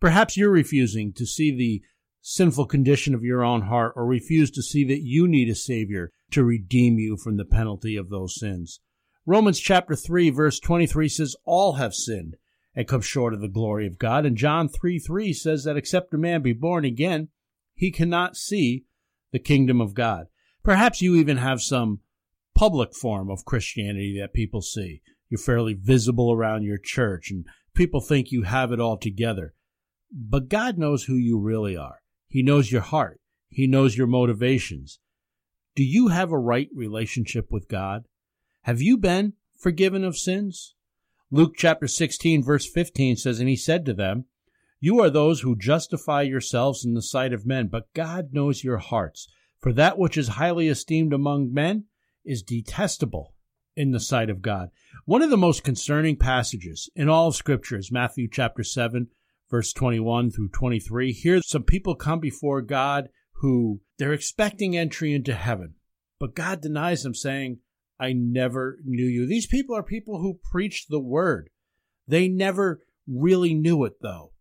Perhaps 0.00 0.36
you're 0.36 0.50
refusing 0.50 1.12
to 1.14 1.26
see 1.26 1.54
the 1.54 1.82
sinful 2.20 2.66
condition 2.66 3.14
of 3.14 3.22
your 3.22 3.44
own 3.44 3.62
heart 3.62 3.92
or 3.96 4.06
refuse 4.06 4.50
to 4.50 4.62
see 4.62 4.84
that 4.84 5.02
you 5.02 5.28
need 5.28 5.48
a 5.48 5.54
Savior 5.54 6.10
to 6.30 6.42
redeem 6.42 6.98
you 6.98 7.16
from 7.16 7.36
the 7.36 7.44
penalty 7.44 7.96
of 7.96 8.08
those 8.08 8.38
sins. 8.38 8.80
Romans 9.26 9.60
chapter 9.60 9.94
3 9.94 10.30
verse 10.30 10.58
23 10.58 11.08
says, 11.08 11.36
All 11.44 11.74
have 11.74 11.94
sinned 11.94 12.36
and 12.74 12.88
come 12.88 13.00
short 13.00 13.34
of 13.34 13.40
the 13.40 13.48
glory 13.48 13.86
of 13.86 13.98
God. 13.98 14.26
And 14.26 14.36
John 14.36 14.68
3 14.68 14.98
3 14.98 15.32
says 15.32 15.64
that 15.64 15.76
except 15.76 16.14
a 16.14 16.18
man 16.18 16.42
be 16.42 16.52
born 16.52 16.84
again, 16.84 17.28
he 17.74 17.90
cannot 17.90 18.36
see 18.36 18.84
the 19.34 19.40
kingdom 19.40 19.80
of 19.80 19.94
God. 19.94 20.28
Perhaps 20.62 21.02
you 21.02 21.16
even 21.16 21.38
have 21.38 21.60
some 21.60 21.98
public 22.54 22.94
form 22.94 23.28
of 23.28 23.44
Christianity 23.44 24.16
that 24.20 24.32
people 24.32 24.62
see. 24.62 25.02
You're 25.28 25.38
fairly 25.38 25.74
visible 25.74 26.32
around 26.32 26.62
your 26.62 26.78
church 26.78 27.32
and 27.32 27.44
people 27.74 28.00
think 28.00 28.30
you 28.30 28.44
have 28.44 28.70
it 28.70 28.78
all 28.78 28.96
together. 28.96 29.52
But 30.12 30.48
God 30.48 30.78
knows 30.78 31.04
who 31.04 31.16
you 31.16 31.36
really 31.36 31.76
are. 31.76 32.00
He 32.28 32.44
knows 32.44 32.70
your 32.70 32.82
heart. 32.82 33.20
He 33.48 33.66
knows 33.66 33.96
your 33.96 34.06
motivations. 34.06 35.00
Do 35.74 35.82
you 35.82 36.08
have 36.08 36.30
a 36.30 36.38
right 36.38 36.68
relationship 36.72 37.50
with 37.50 37.68
God? 37.68 38.04
Have 38.62 38.80
you 38.80 38.96
been 38.96 39.32
forgiven 39.58 40.04
of 40.04 40.16
sins? 40.16 40.76
Luke 41.32 41.54
chapter 41.56 41.88
16 41.88 42.44
verse 42.44 42.70
15 42.70 43.16
says, 43.16 43.40
And 43.40 43.48
he 43.48 43.56
said 43.56 43.84
to 43.86 43.94
them, 43.94 44.26
You 44.84 45.00
are 45.00 45.08
those 45.08 45.40
who 45.40 45.56
justify 45.56 46.20
yourselves 46.20 46.84
in 46.84 46.92
the 46.92 47.00
sight 47.00 47.32
of 47.32 47.46
men, 47.46 47.68
but 47.68 47.94
God 47.94 48.34
knows 48.34 48.62
your 48.62 48.76
hearts. 48.76 49.28
For 49.58 49.72
that 49.72 49.96
which 49.96 50.18
is 50.18 50.28
highly 50.28 50.68
esteemed 50.68 51.14
among 51.14 51.54
men 51.54 51.84
is 52.22 52.42
detestable 52.42 53.34
in 53.74 53.92
the 53.92 53.98
sight 53.98 54.28
of 54.28 54.42
God. 54.42 54.68
One 55.06 55.22
of 55.22 55.30
the 55.30 55.38
most 55.38 55.64
concerning 55.64 56.16
passages 56.16 56.90
in 56.94 57.08
all 57.08 57.28
of 57.28 57.34
Scripture 57.34 57.78
is 57.78 57.90
Matthew 57.90 58.28
chapter 58.30 58.62
7, 58.62 59.08
verse 59.50 59.72
21 59.72 60.30
through 60.30 60.50
23. 60.50 61.12
Here, 61.12 61.40
some 61.40 61.62
people 61.62 61.94
come 61.94 62.20
before 62.20 62.60
God 62.60 63.08
who 63.36 63.80
they're 63.98 64.12
expecting 64.12 64.76
entry 64.76 65.14
into 65.14 65.32
heaven, 65.32 65.76
but 66.20 66.34
God 66.34 66.60
denies 66.60 67.04
them, 67.04 67.14
saying, 67.14 67.60
I 67.98 68.12
never 68.12 68.80
knew 68.84 69.06
you. 69.06 69.26
These 69.26 69.46
people 69.46 69.74
are 69.74 69.82
people 69.82 70.18
who 70.18 70.40
preach 70.52 70.88
the 70.90 71.00
word. 71.00 71.48
They 72.06 72.28
never 72.28 72.82
really 73.08 73.54
knew 73.54 73.84
it, 73.84 73.94
though. 74.02 74.33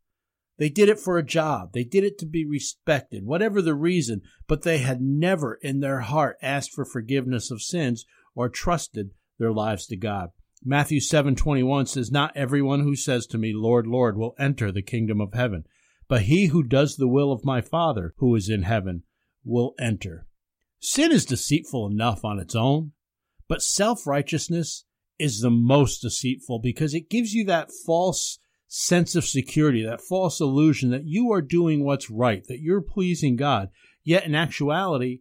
They 0.64 0.70
did 0.70 0.88
it 0.88 0.98
for 0.98 1.18
a 1.18 1.26
job. 1.26 1.74
They 1.74 1.84
did 1.84 2.06
it 2.06 2.18
to 2.20 2.26
be 2.26 2.46
respected, 2.46 3.26
whatever 3.26 3.62
the 3.62 3.76
reason, 3.76 4.22
but 4.48 4.62
they 4.62 4.78
had 4.78 5.02
never 5.02 5.56
in 5.56 5.82
their 5.82 6.00
heart 6.00 6.38
asked 6.42 6.72
for 6.72 6.86
forgiveness 6.86 7.52
of 7.52 7.62
sins 7.62 8.06
or 8.34 8.48
trusted 8.48 9.12
their 9.38 9.52
lives 9.52 9.86
to 9.88 9.98
God. 9.98 10.30
Matthew 10.64 11.02
7:21 11.02 11.86
says, 11.88 12.14
"Not 12.14 12.32
everyone 12.38 12.80
who 12.80 12.96
says 12.96 13.28
to 13.28 13.38
me, 13.38 13.52
Lord, 13.52 13.88
Lord, 13.88 14.16
will 14.16 14.36
enter 14.40 14.72
the 14.72 14.82
kingdom 14.82 15.20
of 15.20 15.34
heaven, 15.34 15.66
but 16.08 16.22
he 16.22 16.46
who 16.46 16.64
does 16.64 16.96
the 16.96 17.10
will 17.10 17.34
of 17.34 17.44
my 17.44 17.60
Father 17.60 18.14
who 18.20 18.34
is 18.34 18.48
in 18.48 18.62
heaven 18.62 19.04
will 19.44 19.76
enter." 19.78 20.28
Sin 20.80 21.12
is 21.12 21.26
deceitful 21.26 21.88
enough 21.88 22.24
on 22.24 22.40
its 22.40 22.56
own, 22.56 22.94
but 23.50 23.62
self-righteousness 23.62 24.86
is 25.20 25.42
the 25.42 25.52
most 25.52 26.00
deceitful 26.00 26.60
because 26.60 26.94
it 26.94 27.10
gives 27.10 27.34
you 27.34 27.44
that 27.44 27.70
false 27.86 28.40
sense 28.76 29.14
of 29.14 29.24
security, 29.24 29.86
that 29.86 30.02
false 30.02 30.42
illusion 30.42 30.90
that 30.90 31.06
you 31.06 31.32
are 31.32 31.44
doing 31.44 31.86
what's 31.86 32.10
right, 32.10 32.44
that 32.48 32.60
you're 32.60 32.82
pleasing 32.82 33.36
God. 33.36 33.70
Yet 34.04 34.26
in 34.26 34.34
actuality, 34.34 35.20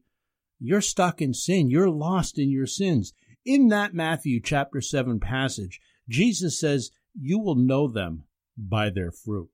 you're 0.58 0.80
stuck 0.80 1.20
in 1.20 1.34
sin. 1.34 1.68
You're 1.68 1.90
lost 1.90 2.38
in 2.38 2.50
your 2.50 2.66
sins. 2.66 3.12
In 3.44 3.68
that 3.68 3.92
Matthew 3.92 4.40
chapter 4.40 4.80
7 4.80 5.20
passage, 5.20 5.80
Jesus 6.08 6.58
says, 6.58 6.92
You 7.14 7.38
will 7.38 7.54
know 7.54 7.88
them 7.88 8.24
by 8.56 8.88
their 8.88 9.12
fruit. 9.12 9.50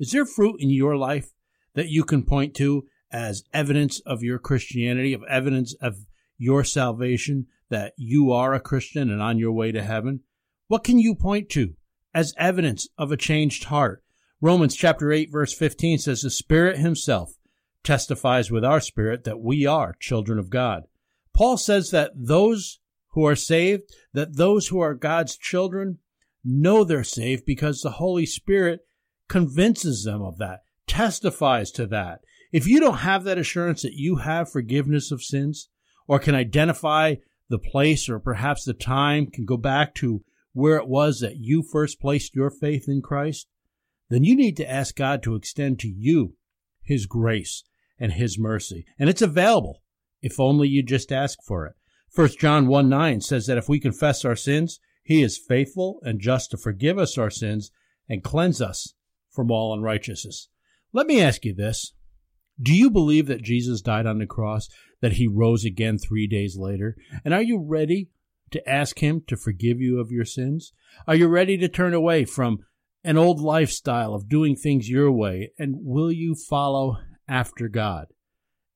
Is 0.00 0.10
there 0.10 0.26
fruit 0.26 0.56
in 0.60 0.70
your 0.70 0.96
life 0.96 1.30
that 1.74 1.88
you 1.88 2.02
can 2.02 2.24
point 2.24 2.54
to 2.56 2.88
as 3.12 3.44
evidence 3.54 4.00
of 4.00 4.20
your 4.20 4.40
Christianity, 4.40 5.12
of 5.12 5.22
evidence 5.28 5.74
of 5.74 6.06
your 6.38 6.64
salvation, 6.64 7.46
that 7.70 7.92
you 7.96 8.32
are 8.32 8.52
a 8.52 8.60
Christian 8.60 9.10
and 9.10 9.22
on 9.22 9.38
your 9.38 9.52
way 9.52 9.70
to 9.70 9.82
heaven? 9.82 10.22
What 10.66 10.82
can 10.82 10.98
you 10.98 11.14
point 11.14 11.48
to 11.50 11.76
as 12.18 12.34
evidence 12.36 12.88
of 12.98 13.12
a 13.12 13.16
changed 13.16 13.64
heart? 13.64 14.02
Romans 14.40 14.74
chapter 14.74 15.12
8 15.12 15.30
verse 15.30 15.52
15 15.52 15.98
says, 15.98 16.22
The 16.22 16.30
Spirit 16.30 16.78
Himself 16.78 17.34
testifies 17.84 18.50
with 18.50 18.64
our 18.64 18.80
spirit 18.80 19.22
that 19.22 19.38
we 19.38 19.66
are 19.66 19.94
children 20.00 20.36
of 20.36 20.50
God. 20.50 20.82
Paul 21.32 21.56
says 21.56 21.92
that 21.92 22.10
those 22.16 22.80
who 23.12 23.24
are 23.24 23.36
saved, 23.36 23.84
that 24.12 24.36
those 24.36 24.66
who 24.66 24.80
are 24.80 24.94
God's 24.94 25.36
children 25.36 25.98
know 26.44 26.82
they're 26.82 27.04
saved 27.04 27.44
because 27.46 27.82
the 27.82 27.92
Holy 27.92 28.26
Spirit 28.26 28.80
convinces 29.28 30.02
them 30.02 30.20
of 30.20 30.38
that, 30.38 30.62
testifies 30.88 31.70
to 31.70 31.86
that. 31.86 32.22
If 32.50 32.66
you 32.66 32.80
don't 32.80 32.98
have 32.98 33.22
that 33.24 33.38
assurance 33.38 33.82
that 33.82 33.94
you 33.94 34.16
have 34.16 34.50
forgiveness 34.50 35.12
of 35.12 35.22
sins, 35.22 35.68
or 36.08 36.18
can 36.18 36.34
identify 36.34 37.14
the 37.48 37.60
place 37.60 38.08
or 38.08 38.18
perhaps 38.18 38.64
the 38.64 38.74
time, 38.74 39.26
can 39.26 39.44
go 39.44 39.56
back 39.56 39.94
to 39.96 40.24
where 40.52 40.76
it 40.76 40.88
was 40.88 41.20
that 41.20 41.36
you 41.36 41.62
first 41.62 42.00
placed 42.00 42.34
your 42.34 42.50
faith 42.50 42.84
in 42.88 43.02
Christ, 43.02 43.46
then 44.08 44.24
you 44.24 44.34
need 44.34 44.56
to 44.56 44.70
ask 44.70 44.96
God 44.96 45.22
to 45.22 45.34
extend 45.34 45.78
to 45.80 45.88
you 45.88 46.34
His 46.82 47.06
grace 47.06 47.64
and 47.98 48.12
His 48.12 48.38
mercy. 48.38 48.86
And 48.98 49.08
it's 49.08 49.22
available 49.22 49.82
if 50.22 50.40
only 50.40 50.68
you 50.68 50.82
just 50.82 51.12
ask 51.12 51.38
for 51.46 51.66
it. 51.66 51.74
1 52.14 52.30
John 52.40 52.66
1 52.66 52.88
9 52.88 53.20
says 53.20 53.46
that 53.46 53.58
if 53.58 53.68
we 53.68 53.78
confess 53.78 54.24
our 54.24 54.36
sins, 54.36 54.80
He 55.02 55.22
is 55.22 55.38
faithful 55.38 56.00
and 56.02 56.20
just 56.20 56.50
to 56.50 56.56
forgive 56.56 56.98
us 56.98 57.18
our 57.18 57.30
sins 57.30 57.70
and 58.08 58.24
cleanse 58.24 58.62
us 58.62 58.94
from 59.30 59.50
all 59.50 59.74
unrighteousness. 59.74 60.48
Let 60.92 61.06
me 61.06 61.20
ask 61.20 61.44
you 61.44 61.54
this. 61.54 61.92
Do 62.60 62.74
you 62.74 62.90
believe 62.90 63.26
that 63.26 63.42
Jesus 63.42 63.80
died 63.80 64.06
on 64.06 64.18
the 64.18 64.26
cross, 64.26 64.68
that 65.00 65.12
he 65.12 65.28
rose 65.28 65.64
again 65.64 65.98
three 65.98 66.26
days 66.26 66.56
later? 66.58 66.96
And 67.24 67.32
are 67.32 67.42
you 67.42 67.62
ready 67.64 68.08
to 68.50 68.68
ask 68.68 68.98
him 69.00 69.22
to 69.26 69.36
forgive 69.36 69.80
you 69.80 70.00
of 70.00 70.10
your 70.10 70.24
sins? 70.24 70.72
Are 71.06 71.14
you 71.14 71.28
ready 71.28 71.56
to 71.58 71.68
turn 71.68 71.94
away 71.94 72.24
from 72.24 72.58
an 73.04 73.16
old 73.16 73.40
lifestyle 73.40 74.14
of 74.14 74.28
doing 74.28 74.56
things 74.56 74.88
your 74.88 75.10
way? 75.10 75.52
And 75.58 75.76
will 75.78 76.12
you 76.12 76.34
follow 76.34 76.98
after 77.28 77.68
God? 77.68 78.06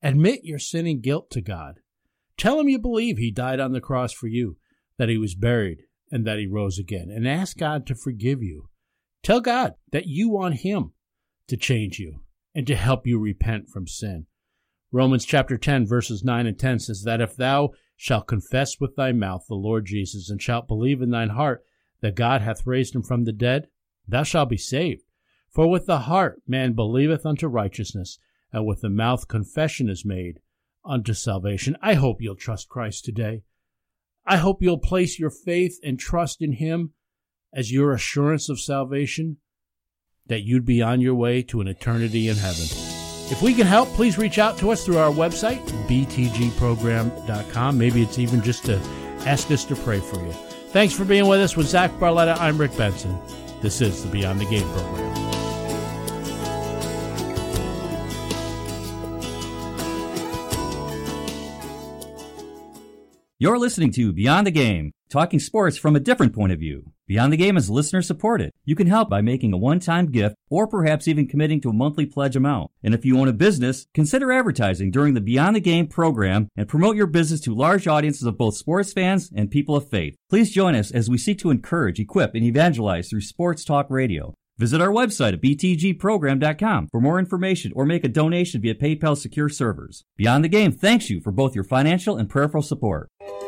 Admit 0.01 0.41
your 0.43 0.59
sin 0.59 0.85
and 0.85 1.01
guilt 1.01 1.29
to 1.31 1.41
God. 1.41 1.79
Tell 2.37 2.59
him 2.59 2.67
you 2.67 2.79
believe 2.79 3.17
he 3.17 3.31
died 3.31 3.59
on 3.59 3.71
the 3.71 3.81
cross 3.81 4.11
for 4.11 4.27
you, 4.27 4.57
that 4.97 5.09
he 5.09 5.17
was 5.17 5.35
buried, 5.35 5.83
and 6.11 6.25
that 6.25 6.39
he 6.39 6.47
rose 6.47 6.77
again, 6.77 7.09
and 7.09 7.27
ask 7.27 7.57
God 7.57 7.85
to 7.87 7.95
forgive 7.95 8.41
you. 8.41 8.69
Tell 9.23 9.39
God 9.39 9.75
that 9.91 10.07
you 10.07 10.29
want 10.29 10.55
him 10.55 10.91
to 11.47 11.57
change 11.57 11.99
you 11.99 12.21
and 12.53 12.67
to 12.67 12.75
help 12.75 13.07
you 13.07 13.19
repent 13.19 13.69
from 13.69 13.87
sin. 13.87 14.25
Romans 14.91 15.25
chapter 15.25 15.57
10 15.57 15.87
verses 15.87 16.23
9 16.23 16.45
and 16.45 16.59
10 16.59 16.79
says 16.79 17.03
that 17.03 17.21
if 17.21 17.35
thou 17.35 17.69
shalt 18.03 18.27
confess 18.27 18.81
with 18.81 18.97
thy 18.97 19.13
mouth 19.13 19.45
the 19.47 19.55
Lord 19.55 19.85
Jesus 19.85 20.29
and 20.29 20.41
shalt 20.41 20.67
believe 20.67 21.01
in 21.01 21.11
thine 21.11 21.29
heart 21.29 21.63
that 22.01 22.17
God 22.17 22.41
hath 22.41 22.67
raised 22.67 22.93
him 22.93 23.01
from 23.01 23.23
the 23.23 23.31
dead, 23.31 23.69
thou 24.05 24.23
shalt 24.23 24.49
be 24.49 24.57
saved. 24.57 25.03
For 25.49 25.69
with 25.69 25.85
the 25.85 25.99
heart 25.99 26.41
man 26.45 26.73
believeth 26.73 27.25
unto 27.25 27.47
righteousness, 27.47 28.19
and 28.51 28.65
with 28.65 28.81
the 28.81 28.89
mouth 28.89 29.29
confession 29.29 29.87
is 29.87 30.03
made 30.03 30.41
unto 30.83 31.13
salvation. 31.13 31.77
I 31.81 31.93
hope 31.93 32.21
you'll 32.21 32.35
trust 32.35 32.67
Christ 32.67 33.05
today. 33.05 33.43
I 34.25 34.35
hope 34.35 34.61
you'll 34.61 34.79
place 34.79 35.17
your 35.17 35.31
faith 35.31 35.79
and 35.81 35.97
trust 35.97 36.41
in 36.41 36.51
Him 36.51 36.91
as 37.53 37.71
your 37.71 37.93
assurance 37.93 38.49
of 38.49 38.59
salvation, 38.59 39.37
that 40.25 40.43
you'd 40.43 40.65
be 40.65 40.81
on 40.81 40.99
your 40.99 41.15
way 41.15 41.41
to 41.43 41.61
an 41.61 41.69
eternity 41.69 42.27
in 42.27 42.35
heaven. 42.35 42.92
If 43.31 43.41
we 43.41 43.53
can 43.53 43.65
help, 43.65 43.89
please 43.89 44.17
reach 44.17 44.37
out 44.37 44.57
to 44.59 44.71
us 44.71 44.85
through 44.85 44.97
our 44.97 45.11
website, 45.11 45.63
btgprogram.com. 45.87 47.77
Maybe 47.77 48.03
it's 48.03 48.19
even 48.19 48.41
just 48.41 48.65
to 48.65 48.77
ask 49.25 49.49
us 49.49 49.65
to 49.65 49.75
pray 49.75 49.99
for 49.99 50.23
you. 50.23 50.31
Thanks 50.69 50.93
for 50.93 51.05
being 51.05 51.27
with 51.27 51.39
us. 51.39 51.55
With 51.55 51.67
Zach 51.67 51.91
Barletta, 51.93 52.37
I'm 52.39 52.57
Rick 52.57 52.75
Benson. 52.77 53.17
This 53.61 53.79
is 53.81 54.03
the 54.03 54.09
Beyond 54.09 54.41
the 54.41 54.45
Game 54.45 54.67
program. 54.69 55.13
You're 63.39 63.59
listening 63.59 63.91
to 63.93 64.13
Beyond 64.13 64.47
the 64.47 64.51
Game, 64.51 64.93
talking 65.09 65.39
sports 65.39 65.77
from 65.77 65.97
a 65.97 65.99
different 65.99 66.33
point 66.33 66.53
of 66.53 66.59
view. 66.59 66.92
Beyond 67.05 67.33
the 67.33 67.37
Game 67.37 67.57
is 67.57 67.69
listener 67.69 68.01
supported. 68.01 68.51
You 68.63 68.75
can 68.75 68.87
help 68.87 69.09
by 69.09 69.19
making 69.19 69.51
a 69.51 69.57
one-time 69.57 70.05
gift 70.05 70.37
or 70.49 70.67
perhaps 70.67 71.05
even 71.05 71.27
committing 71.27 71.59
to 71.61 71.69
a 71.69 71.73
monthly 71.73 72.05
pledge 72.05 72.37
amount. 72.37 72.71
And 72.81 72.93
if 72.93 73.03
you 73.03 73.19
own 73.19 73.27
a 73.27 73.33
business, 73.33 73.87
consider 73.93 74.31
advertising 74.31 74.89
during 74.89 75.13
the 75.13 75.19
Beyond 75.19 75.57
the 75.57 75.59
Game 75.59 75.87
program 75.87 76.47
and 76.55 76.67
promote 76.67 76.95
your 76.95 77.07
business 77.07 77.41
to 77.41 77.53
large 77.53 77.87
audiences 77.87 78.23
of 78.23 78.37
both 78.37 78.55
sports 78.55 78.93
fans 78.93 79.29
and 79.35 79.51
people 79.51 79.75
of 79.75 79.89
faith. 79.89 80.15
Please 80.29 80.51
join 80.51 80.75
us 80.75 80.91
as 80.91 81.09
we 81.09 81.17
seek 81.17 81.39
to 81.39 81.51
encourage, 81.51 81.99
equip, 81.99 82.35
and 82.35 82.45
evangelize 82.45 83.09
through 83.09 83.21
sports 83.21 83.65
talk 83.65 83.89
radio. 83.89 84.33
Visit 84.57 84.79
our 84.81 84.89
website 84.89 85.33
at 85.33 85.41
btgprogram.com 85.41 86.87
for 86.89 87.01
more 87.01 87.19
information 87.19 87.73
or 87.75 87.85
make 87.85 88.05
a 88.05 88.07
donation 88.07 88.61
via 88.61 88.75
PayPal 88.75 89.17
secure 89.17 89.49
servers. 89.49 90.05
Beyond 90.15 90.43
the 90.43 90.49
Game 90.49 90.71
thanks 90.71 91.09
you 91.09 91.19
for 91.19 91.31
both 91.31 91.55
your 91.55 91.63
financial 91.65 92.17
and 92.17 92.29
prayerful 92.29 92.61
support. 92.61 93.09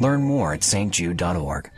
Learn 0.00 0.22
more 0.22 0.54
at 0.54 0.60
stjude.org. 0.60 1.70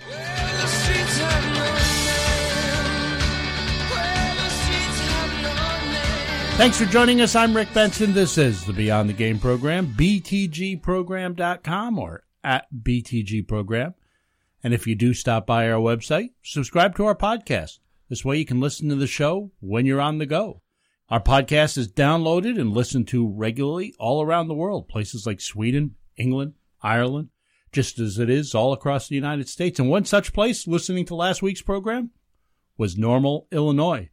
Thanks 6.56 6.78
for 6.78 6.85
joining 6.85 7.22
us. 7.22 7.35
I'm 7.35 7.56
Rick 7.56 7.72
Benson. 7.72 8.12
This 8.12 8.37
is 8.37 8.66
the 8.66 8.74
Beyond 8.74 9.09
the 9.09 9.14
Game 9.14 9.38
program, 9.38 9.94
btgprogram.com 9.96 11.98
or 11.98 12.24
at 12.44 12.66
btgprogram. 12.70 13.94
And 14.62 14.74
if 14.74 14.87
you 14.87 14.94
do 14.94 15.14
stop 15.14 15.46
by 15.46 15.70
our 15.70 15.80
website, 15.80 16.33
subscribe 16.42 16.94
to 16.96 17.06
our 17.06 17.14
podcast. 17.14 17.78
This 18.11 18.26
way 18.26 18.37
you 18.37 18.44
can 18.44 18.61
listen 18.61 18.90
to 18.90 18.94
the 18.94 19.06
show 19.06 19.52
when 19.61 19.87
you're 19.87 20.02
on 20.02 20.18
the 20.18 20.26
go. 20.26 20.61
Our 21.09 21.22
podcast 21.22 21.78
is 21.78 21.90
downloaded 21.90 22.61
and 22.61 22.72
listened 22.72 23.09
to 23.09 23.26
regularly 23.26 23.94
all 23.98 24.22
around 24.22 24.48
the 24.48 24.54
world, 24.54 24.87
places 24.87 25.26
like 25.26 25.40
Sweden, 25.40 25.94
England, 26.16 26.52
Ireland, 26.83 27.30
just 27.72 27.98
as 27.98 28.18
it 28.18 28.28
is 28.28 28.54
all 28.54 28.72
across 28.72 29.09
the 29.09 29.14
United 29.14 29.48
States. 29.48 29.78
And 29.78 29.88
one 29.88 30.04
such 30.04 30.33
place, 30.33 30.66
listening 30.66 31.04
to 31.06 31.14
last 31.14 31.42
week's 31.42 31.62
program, 31.62 32.11
was 32.76 32.96
Normal, 32.96 33.46
Illinois, 33.52 34.09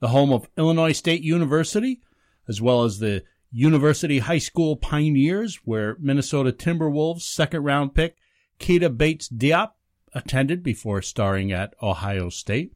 the 0.00 0.08
home 0.08 0.32
of 0.32 0.48
Illinois 0.58 0.92
State 0.92 1.22
University, 1.22 2.00
as 2.48 2.60
well 2.60 2.84
as 2.84 2.98
the 2.98 3.22
University 3.52 4.18
High 4.18 4.38
School 4.38 4.76
Pioneers, 4.76 5.60
where 5.64 5.96
Minnesota 6.00 6.52
Timberwolves 6.52 7.22
second 7.22 7.62
round 7.64 7.94
pick 7.94 8.16
Keita 8.58 8.96
Bates 8.96 9.28
Diop 9.28 9.72
attended 10.12 10.62
before 10.62 11.02
starring 11.02 11.52
at 11.52 11.74
Ohio 11.82 12.28
State. 12.28 12.72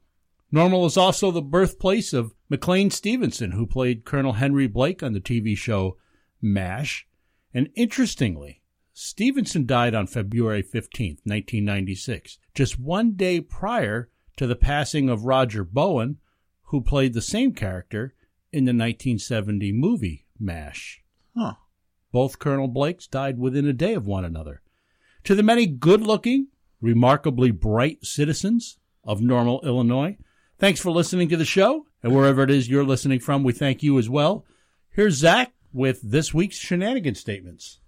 Normal 0.51 0.85
is 0.85 0.97
also 0.97 1.31
the 1.31 1.41
birthplace 1.41 2.13
of 2.13 2.33
McLean 2.49 2.89
Stevenson, 2.89 3.51
who 3.51 3.65
played 3.65 4.05
Colonel 4.05 4.33
Henry 4.33 4.67
Blake 4.67 5.03
on 5.03 5.13
the 5.13 5.19
TV 5.19 5.57
show 5.57 5.97
MASH. 6.41 7.07
And 7.53 7.69
interestingly, 7.75 8.61
Stevenson 8.97 9.65
died 9.65 9.93
on 9.93 10.07
February 10.07 10.61
15, 10.61 11.17
1996, 11.25 12.37
just 12.53 12.79
one 12.79 13.11
day 13.11 13.41
prior 13.41 14.09
to 14.37 14.47
the 14.47 14.55
passing 14.55 15.09
of 15.09 15.25
Roger 15.25 15.65
Bowen, 15.65 16.19
who 16.67 16.79
played 16.79 17.13
the 17.13 17.21
same 17.21 17.51
character 17.51 18.15
in 18.53 18.63
the 18.63 18.69
1970 18.69 19.73
movie 19.73 20.25
MASH. 20.39 21.03
Huh. 21.35 21.55
Both 22.13 22.39
Colonel 22.39 22.69
Blakes 22.69 23.05
died 23.05 23.37
within 23.37 23.67
a 23.67 23.73
day 23.73 23.95
of 23.95 24.07
one 24.07 24.23
another. 24.23 24.61
To 25.25 25.35
the 25.35 25.43
many 25.43 25.65
good 25.65 26.01
looking, 26.01 26.47
remarkably 26.79 27.51
bright 27.51 28.05
citizens 28.05 28.77
of 29.03 29.21
Normal, 29.21 29.59
Illinois, 29.65 30.17
thanks 30.57 30.79
for 30.79 30.91
listening 30.91 31.27
to 31.27 31.37
the 31.37 31.43
show. 31.43 31.85
And 32.01 32.15
wherever 32.15 32.43
it 32.43 32.49
is 32.49 32.69
you're 32.69 32.85
listening 32.85 33.19
from, 33.19 33.43
we 33.43 33.51
thank 33.51 33.83
you 33.83 33.99
as 33.99 34.07
well. 34.09 34.45
Here's 34.89 35.15
Zach 35.15 35.51
with 35.73 35.99
this 36.01 36.33
week's 36.33 36.55
shenanigan 36.55 37.15
statements. 37.15 37.81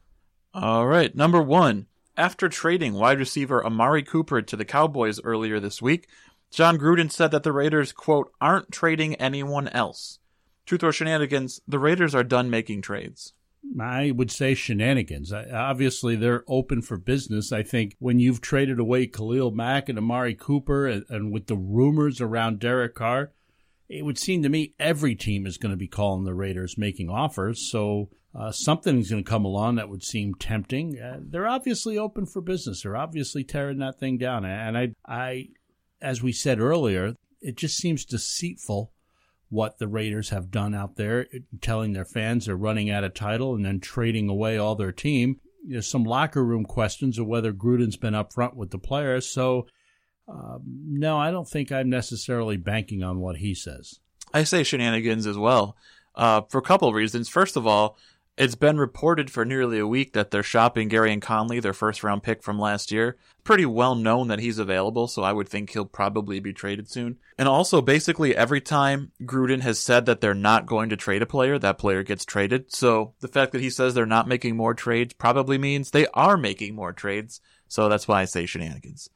All 0.60 0.88
right. 0.88 1.16
Number 1.16 1.42
one. 1.42 1.86
After 2.20 2.50
trading 2.50 2.96
wide 2.96 3.20
receiver 3.20 3.64
Amari 3.64 4.02
Cooper 4.02 4.42
to 4.42 4.56
the 4.56 4.66
Cowboys 4.66 5.22
earlier 5.24 5.60
this 5.60 5.84
week, 5.84 6.08
Jon 6.50 6.80
Gruden 6.80 7.12
said 7.12 7.30
that 7.30 7.44
the 7.44 7.52
Raiders, 7.52 7.92
quote, 7.92 8.32
aren't 8.42 8.72
trading 8.72 9.14
anyone 9.16 9.68
else. 9.68 10.18
Truth 10.66 10.84
or 10.84 10.92
shenanigans, 10.92 11.62
the 11.68 11.78
Raiders 11.78 12.16
are 12.16 12.24
done 12.24 12.50
making 12.50 12.82
trades. 12.82 13.34
I 13.80 14.10
would 14.10 14.32
say 14.32 14.56
shenanigans. 14.56 15.32
Obviously, 15.32 16.16
they're 16.16 16.44
open 16.48 16.82
for 16.82 16.98
business. 16.98 17.52
I 17.52 17.62
think 17.62 17.96
when 18.00 18.20
you've 18.20 18.42
traded 18.42 18.80
away 18.80 19.06
Khalil 19.06 19.52
Mack 19.52 19.90
and 19.90 20.00
Amari 20.00 20.34
Cooper, 20.34 20.88
and, 20.88 21.06
and 21.10 21.32
with 21.32 21.46
the 21.46 21.56
rumors 21.56 22.20
around 22.20 22.60
Derek 22.60 22.96
Carr, 22.96 23.32
it 23.90 24.04
would 24.04 24.18
seem 24.18 24.42
to 24.42 24.50
me 24.50 24.74
every 24.80 25.16
team 25.16 25.46
is 25.46 25.58
going 25.58 25.72
to 25.72 25.78
be 25.78 25.88
calling 25.88 26.24
the 26.24 26.34
Raiders 26.34 26.80
making 26.80 27.10
offers. 27.10 27.70
So 27.70 28.10
uh, 28.38 28.52
something's 28.52 29.10
going 29.10 29.24
to 29.24 29.30
come 29.30 29.46
along 29.46 29.76
that 29.76 29.90
would 29.90 30.04
seem 30.04 30.36
tempting. 30.36 31.00
Uh, 31.00 31.18
they're 31.22 31.48
obviously 31.48 31.98
open 31.98 32.26
for 32.26 32.40
business. 32.40 32.84
They're 32.84 32.96
obviously 32.96 33.44
tearing 33.44 33.80
that 33.80 34.00
thing 34.00 34.18
down. 34.20 34.46
And 34.46 34.78
I, 34.78 34.94
I, 35.08 35.48
as 36.02 36.22
we 36.22 36.32
said 36.32 36.60
earlier, 36.60 37.16
it 37.42 37.58
just 37.58 37.78
seems 37.78 38.06
deceitful 38.06 38.92
what 39.50 39.80
the 39.80 39.88
Raiders 39.88 40.30
have 40.30 40.52
done 40.52 40.76
out 40.76 40.98
there, 40.98 41.28
telling 41.62 41.94
their 41.94 42.06
fans 42.06 42.46
they're 42.46 42.56
running 42.56 42.92
out 42.92 43.04
of 43.04 43.14
title 43.14 43.56
and 43.56 43.66
then 43.66 43.80
trading 43.80 44.30
away 44.30 44.58
all 44.58 44.76
their 44.76 44.92
team. 44.92 45.40
There's 45.66 45.88
some 45.88 46.04
locker 46.04 46.46
room 46.46 46.66
questions 46.66 47.18
of 47.18 47.26
whether 47.26 47.54
Gruden's 47.54 47.98
been 47.98 48.14
upfront 48.14 48.54
with 48.54 48.70
the 48.70 48.78
players. 48.78 49.26
So, 49.26 49.68
um, 50.28 50.62
no, 50.66 51.18
I 51.18 51.32
don't 51.32 51.50
think 51.50 51.72
I'm 51.72 51.90
necessarily 51.90 52.58
banking 52.58 53.04
on 53.04 53.20
what 53.20 53.38
he 53.38 53.56
says. 53.56 54.00
I 54.34 54.44
say 54.44 54.64
shenanigans 54.64 55.26
as 55.26 55.38
well, 55.38 55.76
uh, 56.14 56.42
for 56.50 56.58
a 56.58 56.64
couple 56.64 56.90
of 56.90 56.96
reasons. 56.96 57.30
First 57.30 57.56
of 57.56 57.66
all, 57.66 57.98
it's 58.38 58.56
been 58.56 58.78
reported 58.78 59.32
for 59.32 59.44
nearly 59.44 59.80
a 59.80 59.88
week 59.88 60.14
that 60.14 60.30
they're 60.30 60.44
shopping 60.44 60.90
Gareon 60.90 61.22
Conley, 61.22 61.60
their 61.60 61.74
first 61.74 62.04
round 62.04 62.22
pick 62.22 62.44
from 62.44 62.60
last 62.60 62.92
year. 62.92 63.18
Pretty 63.44 63.66
well 63.66 63.96
known 63.96 64.28
that 64.28 64.40
he's 64.40 64.60
available, 64.60 65.08
so 65.08 65.24
I 65.24 65.34
would 65.34 65.50
think 65.50 65.72
he'll 65.72 65.86
probably 65.86 66.40
be 66.40 66.54
traded 66.54 66.90
soon. 66.90 67.18
And 67.38 67.48
also, 67.48 67.82
basically, 67.82 68.36
every 68.36 68.62
time 68.62 69.12
Gruden 69.24 69.62
has 69.62 69.80
said 69.80 70.06
that 70.06 70.22
they're 70.22 70.34
not 70.34 70.68
going 70.68 70.90
to 70.90 70.98
trade 70.98 71.22
a 71.22 71.26
player, 71.26 71.58
that 71.58 71.80
player 71.80 72.04
gets 72.04 72.26
traded. 72.26 72.74
So 72.74 73.14
the 73.22 73.28
fact 73.28 73.54
that 73.54 73.62
he 73.62 73.70
says 73.70 73.94
they're 73.94 74.06
not 74.06 74.28
making 74.28 74.56
more 74.56 74.74
trades 74.74 75.14
probably 75.14 75.58
means 75.58 75.90
they 75.90 76.08
are 76.14 76.38
making 76.38 76.76
more 76.76 76.94
trades. 76.94 77.42
So 77.68 77.90
that's 77.90 78.08
why 78.08 78.22
I 78.22 78.26
say 78.26 78.46
shenanigans. 78.46 79.10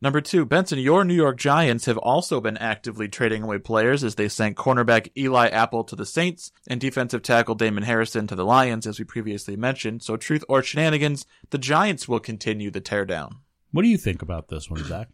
Number 0.00 0.20
two, 0.20 0.44
Benson, 0.44 0.78
your 0.78 1.04
New 1.04 1.14
York 1.14 1.38
Giants 1.38 1.86
have 1.86 1.98
also 1.98 2.40
been 2.40 2.56
actively 2.56 3.08
trading 3.08 3.42
away 3.42 3.58
players 3.58 4.04
as 4.04 4.14
they 4.14 4.28
sent 4.28 4.56
cornerback 4.56 5.10
Eli 5.16 5.48
Apple 5.48 5.82
to 5.84 5.96
the 5.96 6.06
Saints 6.06 6.52
and 6.68 6.80
defensive 6.80 7.22
tackle 7.22 7.56
Damon 7.56 7.82
Harrison 7.82 8.28
to 8.28 8.36
the 8.36 8.44
Lions, 8.44 8.86
as 8.86 9.00
we 9.00 9.04
previously 9.04 9.56
mentioned. 9.56 10.04
So, 10.04 10.16
truth 10.16 10.44
or 10.48 10.62
shenanigans, 10.62 11.26
the 11.50 11.58
Giants 11.58 12.06
will 12.06 12.20
continue 12.20 12.70
the 12.70 12.80
teardown. 12.80 13.38
What 13.72 13.82
do 13.82 13.88
you 13.88 13.98
think 13.98 14.22
about 14.22 14.48
this 14.48 14.70
one, 14.70 14.84
Zach? 14.84 15.08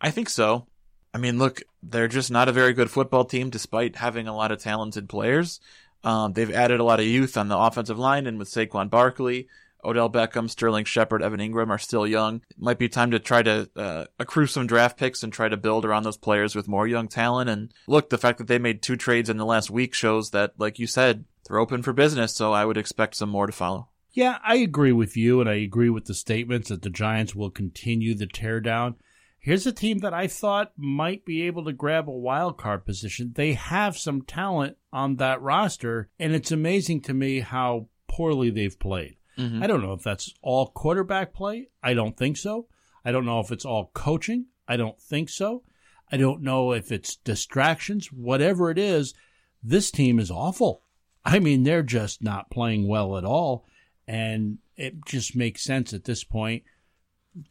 I 0.00 0.10
think 0.10 0.28
so. 0.28 0.66
I 1.14 1.18
mean, 1.18 1.38
look, 1.38 1.62
they're 1.80 2.08
just 2.08 2.32
not 2.32 2.48
a 2.48 2.52
very 2.52 2.72
good 2.72 2.90
football 2.90 3.24
team 3.24 3.50
despite 3.50 3.94
having 3.94 4.26
a 4.26 4.34
lot 4.34 4.50
of 4.50 4.58
talented 4.58 5.08
players. 5.08 5.60
Um, 6.02 6.32
they've 6.32 6.52
added 6.52 6.80
a 6.80 6.84
lot 6.84 6.98
of 6.98 7.06
youth 7.06 7.36
on 7.36 7.46
the 7.46 7.56
offensive 7.56 7.98
line 8.00 8.26
and 8.26 8.38
with 8.38 8.48
Saquon 8.48 8.90
Barkley. 8.90 9.48
Odell 9.84 10.10
Beckham, 10.10 10.48
Sterling 10.48 10.84
Shepard, 10.84 11.22
Evan 11.22 11.40
Engram 11.40 11.70
are 11.70 11.78
still 11.78 12.06
young. 12.06 12.42
It 12.50 12.58
might 12.58 12.78
be 12.78 12.88
time 12.88 13.10
to 13.10 13.18
try 13.18 13.42
to 13.42 13.68
uh, 13.76 14.04
accrue 14.18 14.46
some 14.46 14.66
draft 14.66 14.96
picks 14.98 15.22
and 15.22 15.32
try 15.32 15.48
to 15.48 15.56
build 15.56 15.84
around 15.84 16.04
those 16.04 16.16
players 16.16 16.54
with 16.54 16.68
more 16.68 16.86
young 16.86 17.08
talent. 17.08 17.50
And 17.50 17.72
look, 17.86 18.10
the 18.10 18.18
fact 18.18 18.38
that 18.38 18.46
they 18.46 18.58
made 18.58 18.82
two 18.82 18.96
trades 18.96 19.28
in 19.28 19.36
the 19.36 19.46
last 19.46 19.70
week 19.70 19.94
shows 19.94 20.30
that, 20.30 20.54
like 20.58 20.78
you 20.78 20.86
said, 20.86 21.24
they're 21.46 21.58
open 21.58 21.82
for 21.82 21.92
business. 21.92 22.34
So 22.34 22.52
I 22.52 22.64
would 22.64 22.78
expect 22.78 23.16
some 23.16 23.28
more 23.28 23.46
to 23.46 23.52
follow. 23.52 23.88
Yeah, 24.12 24.38
I 24.44 24.56
agree 24.56 24.92
with 24.92 25.16
you, 25.16 25.40
and 25.40 25.50
I 25.50 25.54
agree 25.54 25.90
with 25.90 26.04
the 26.04 26.14
statements 26.14 26.68
that 26.68 26.82
the 26.82 26.90
Giants 26.90 27.34
will 27.34 27.50
continue 27.50 28.14
the 28.14 28.28
teardown. 28.28 28.94
Here's 29.40 29.66
a 29.66 29.72
team 29.72 29.98
that 29.98 30.14
I 30.14 30.28
thought 30.28 30.72
might 30.76 31.26
be 31.26 31.42
able 31.42 31.64
to 31.64 31.72
grab 31.72 32.08
a 32.08 32.12
wild 32.12 32.56
card 32.56 32.86
position. 32.86 33.32
They 33.34 33.54
have 33.54 33.98
some 33.98 34.22
talent 34.22 34.78
on 34.92 35.16
that 35.16 35.42
roster, 35.42 36.08
and 36.18 36.32
it's 36.32 36.52
amazing 36.52 37.02
to 37.02 37.12
me 37.12 37.40
how 37.40 37.88
poorly 38.08 38.50
they've 38.50 38.78
played. 38.78 39.16
Mm-hmm. 39.38 39.62
I 39.62 39.66
don't 39.66 39.82
know 39.82 39.92
if 39.92 40.02
that's 40.02 40.32
all 40.42 40.68
quarterback 40.68 41.34
play. 41.34 41.68
I 41.82 41.94
don't 41.94 42.16
think 42.16 42.36
so. 42.36 42.66
I 43.04 43.12
don't 43.12 43.26
know 43.26 43.40
if 43.40 43.50
it's 43.50 43.64
all 43.64 43.90
coaching. 43.94 44.46
I 44.66 44.76
don't 44.76 45.00
think 45.00 45.28
so. 45.28 45.62
I 46.10 46.16
don't 46.16 46.42
know 46.42 46.72
if 46.72 46.92
it's 46.92 47.16
distractions. 47.16 48.12
Whatever 48.12 48.70
it 48.70 48.78
is, 48.78 49.14
this 49.62 49.90
team 49.90 50.18
is 50.18 50.30
awful. 50.30 50.82
I 51.24 51.38
mean, 51.38 51.62
they're 51.62 51.82
just 51.82 52.22
not 52.22 52.50
playing 52.50 52.86
well 52.86 53.16
at 53.16 53.24
all. 53.24 53.66
And 54.06 54.58
it 54.76 55.04
just 55.06 55.34
makes 55.34 55.64
sense 55.64 55.92
at 55.92 56.04
this 56.04 56.24
point 56.24 56.62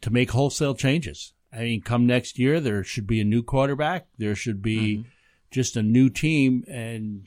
to 0.00 0.10
make 0.10 0.30
wholesale 0.30 0.74
changes. 0.74 1.34
I 1.52 1.58
mean, 1.58 1.82
come 1.82 2.06
next 2.06 2.38
year, 2.38 2.60
there 2.60 2.82
should 2.84 3.06
be 3.06 3.20
a 3.20 3.24
new 3.24 3.42
quarterback. 3.42 4.06
There 4.18 4.34
should 4.34 4.62
be 4.62 4.98
mm-hmm. 4.98 5.08
just 5.50 5.76
a 5.76 5.82
new 5.82 6.08
team. 6.08 6.64
And 6.68 7.26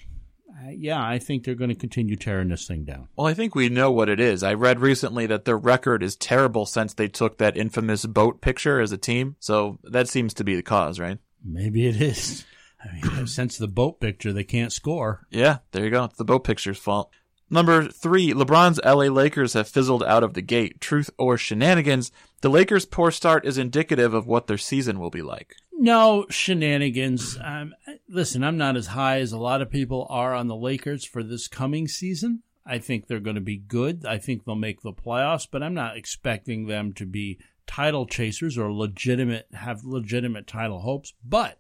yeah, 0.72 1.06
I 1.06 1.20
think 1.20 1.44
they're 1.44 1.56
going 1.56 1.70
to 1.70 1.76
continue 1.76 2.16
tearing 2.16 2.50
this 2.50 2.68
thing 2.68 2.84
down. 2.84 3.08
Well, 3.16 3.28
I 3.28 3.34
think 3.34 3.56
we 3.56 3.70
know 3.70 3.92
what 3.92 4.10
it 4.10 4.20
is. 4.20 4.44
I 4.44 4.54
read 4.54 4.80
recently 4.80 5.26
that 5.28 5.46
their 5.46 5.58
record 5.58 6.04
is 6.04 6.16
terrible 6.16 6.66
since 6.66 6.94
they 6.94 7.08
took 7.08 7.38
that 7.38 7.58
infamous 7.58 8.06
boat 8.06 8.42
picture 8.42 8.80
as 8.80 8.92
a 8.92 8.98
team. 8.98 9.36
So 9.40 9.80
that 9.84 10.10
seems 10.10 10.34
to 10.36 10.44
be 10.44 10.56
the 10.56 10.64
cause, 10.64 11.00
right? 11.00 11.20
Maybe 11.44 11.88
it 11.88 12.02
is. 12.02 12.46
I 12.84 12.94
mean, 12.94 13.28
since 13.28 13.58
the 13.58 13.68
boat 13.68 14.00
picture, 14.00 14.34
they 14.34 14.44
can't 14.44 14.72
score. 14.72 15.26
Yeah, 15.30 15.60
there 15.72 15.84
you 15.84 15.92
go. 15.92 16.06
It's 16.06 16.18
the 16.18 16.26
boat 16.26 16.44
picture's 16.44 16.78
fault. 16.78 17.12
Number 17.50 17.88
three, 17.88 18.34
LeBron's 18.34 18.80
LA 18.84 19.06
Lakers 19.06 19.54
have 19.54 19.70
fizzled 19.70 20.04
out 20.04 20.24
of 20.24 20.34
the 20.34 20.42
gate. 20.42 20.82
Truth 20.82 21.10
or 21.18 21.38
shenanigans? 21.38 22.12
The 22.42 22.50
Lakers' 22.50 22.86
poor 22.86 23.10
start 23.10 23.46
is 23.46 23.58
indicative 23.58 24.14
of 24.14 24.28
what 24.28 24.48
their 24.48 24.58
season 24.58 25.00
will 25.00 25.10
be 25.10 25.22
like. 25.22 25.56
No 25.72 26.26
shenanigans. 26.30 27.38
Um, 27.42 27.74
listen, 28.10 28.44
I'm 28.44 28.58
not 28.58 28.76
as 28.76 28.88
high 28.88 29.20
as 29.20 29.32
a 29.32 29.38
lot 29.38 29.62
of 29.62 29.70
people 29.70 30.08
are 30.10 30.34
on 30.34 30.48
the 30.48 30.56
Lakers 30.56 31.06
for 31.06 31.24
this 31.24 31.48
coming 31.48 31.88
season. 31.88 32.44
I 32.66 32.80
think 32.80 33.08
they're 33.08 33.20
going 33.22 33.36
to 33.36 33.42
be 33.42 33.58
good. 33.58 34.06
I 34.06 34.18
think 34.18 34.44
they'll 34.44 34.56
make 34.56 34.82
the 34.82 34.92
playoffs, 34.92 35.48
but 35.50 35.64
I'm 35.64 35.74
not 35.74 35.96
expecting 35.96 36.68
them 36.68 36.92
to 36.94 37.06
be 37.06 37.40
title 37.66 38.06
chasers 38.06 38.58
or 38.58 38.74
legitimate 38.74 39.48
have 39.54 39.86
legitimate 39.86 40.48
title 40.48 40.80
hopes. 40.80 41.14
But 41.24 41.60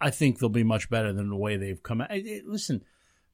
I 0.00 0.10
think 0.10 0.38
they'll 0.38 0.48
be 0.48 0.62
much 0.62 0.88
better 0.88 1.12
than 1.12 1.28
the 1.28 1.36
way 1.36 1.56
they've 1.56 1.82
come 1.82 2.00
out. 2.00 2.10
Listen, 2.46 2.84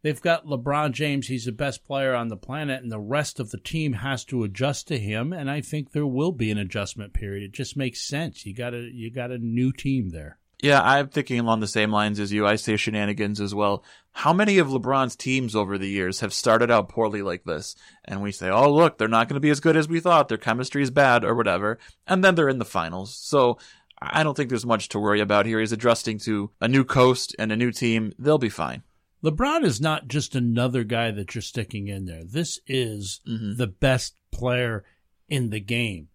they've 0.04 0.20
got 0.20 0.46
LeBron 0.46 0.92
James. 0.92 1.26
He's 1.26 1.46
the 1.46 1.52
best 1.52 1.84
player 1.84 2.14
on 2.14 2.28
the 2.28 2.36
planet, 2.36 2.82
and 2.82 2.92
the 2.92 3.00
rest 3.00 3.40
of 3.40 3.50
the 3.50 3.58
team 3.58 3.94
has 3.94 4.24
to 4.26 4.44
adjust 4.44 4.86
to 4.88 4.98
him. 4.98 5.32
And 5.32 5.50
I 5.50 5.60
think 5.60 5.90
there 5.90 6.06
will 6.06 6.30
be 6.30 6.52
an 6.52 6.58
adjustment 6.58 7.12
period. 7.12 7.42
It 7.42 7.52
just 7.52 7.76
makes 7.76 8.00
sense. 8.00 8.46
You 8.46 8.54
got 8.54 8.74
a 8.74 8.88
you 8.92 9.10
got 9.10 9.32
a 9.32 9.38
new 9.38 9.72
team 9.72 10.10
there. 10.10 10.38
Yeah, 10.62 10.80
I'm 10.80 11.08
thinking 11.08 11.40
along 11.40 11.60
the 11.60 11.66
same 11.66 11.90
lines 11.90 12.20
as 12.20 12.32
you. 12.32 12.46
I 12.46 12.56
say 12.56 12.76
shenanigans 12.76 13.40
as 13.40 13.54
well. 13.54 13.84
How 14.12 14.32
many 14.32 14.58
of 14.58 14.68
LeBron's 14.68 15.16
teams 15.16 15.56
over 15.56 15.76
the 15.76 15.88
years 15.88 16.20
have 16.20 16.32
started 16.32 16.70
out 16.70 16.88
poorly 16.88 17.20
like 17.20 17.44
this? 17.44 17.74
And 18.04 18.22
we 18.22 18.32
say, 18.32 18.48
oh, 18.48 18.72
look, 18.72 18.96
they're 18.96 19.08
not 19.08 19.28
going 19.28 19.34
to 19.34 19.40
be 19.40 19.50
as 19.50 19.60
good 19.60 19.76
as 19.76 19.88
we 19.88 20.00
thought. 20.00 20.28
Their 20.28 20.38
chemistry 20.38 20.82
is 20.82 20.90
bad 20.90 21.22
or 21.24 21.34
whatever. 21.34 21.78
And 22.06 22.24
then 22.24 22.34
they're 22.34 22.48
in 22.48 22.60
the 22.60 22.64
finals. 22.64 23.14
So 23.14 23.58
I 24.00 24.22
don't 24.22 24.36
think 24.36 24.48
there's 24.48 24.64
much 24.64 24.88
to 24.90 24.98
worry 24.98 25.20
about 25.20 25.44
here. 25.44 25.60
He's 25.60 25.72
adjusting 25.72 26.18
to 26.20 26.50
a 26.62 26.68
new 26.68 26.84
coast 26.84 27.34
and 27.38 27.52
a 27.52 27.56
new 27.56 27.72
team. 27.72 28.14
They'll 28.18 28.38
be 28.38 28.48
fine. 28.48 28.84
LeBron 29.24 29.64
is 29.64 29.80
not 29.80 30.08
just 30.08 30.34
another 30.34 30.84
guy 30.84 31.10
that 31.10 31.34
you're 31.34 31.42
sticking 31.42 31.88
in 31.88 32.04
there. 32.04 32.24
This 32.24 32.60
is 32.66 33.20
mm-hmm. 33.26 33.56
the 33.56 33.66
best 33.66 34.16
player 34.30 34.84
in 35.28 35.50
the 35.50 35.60
game. 35.60 36.08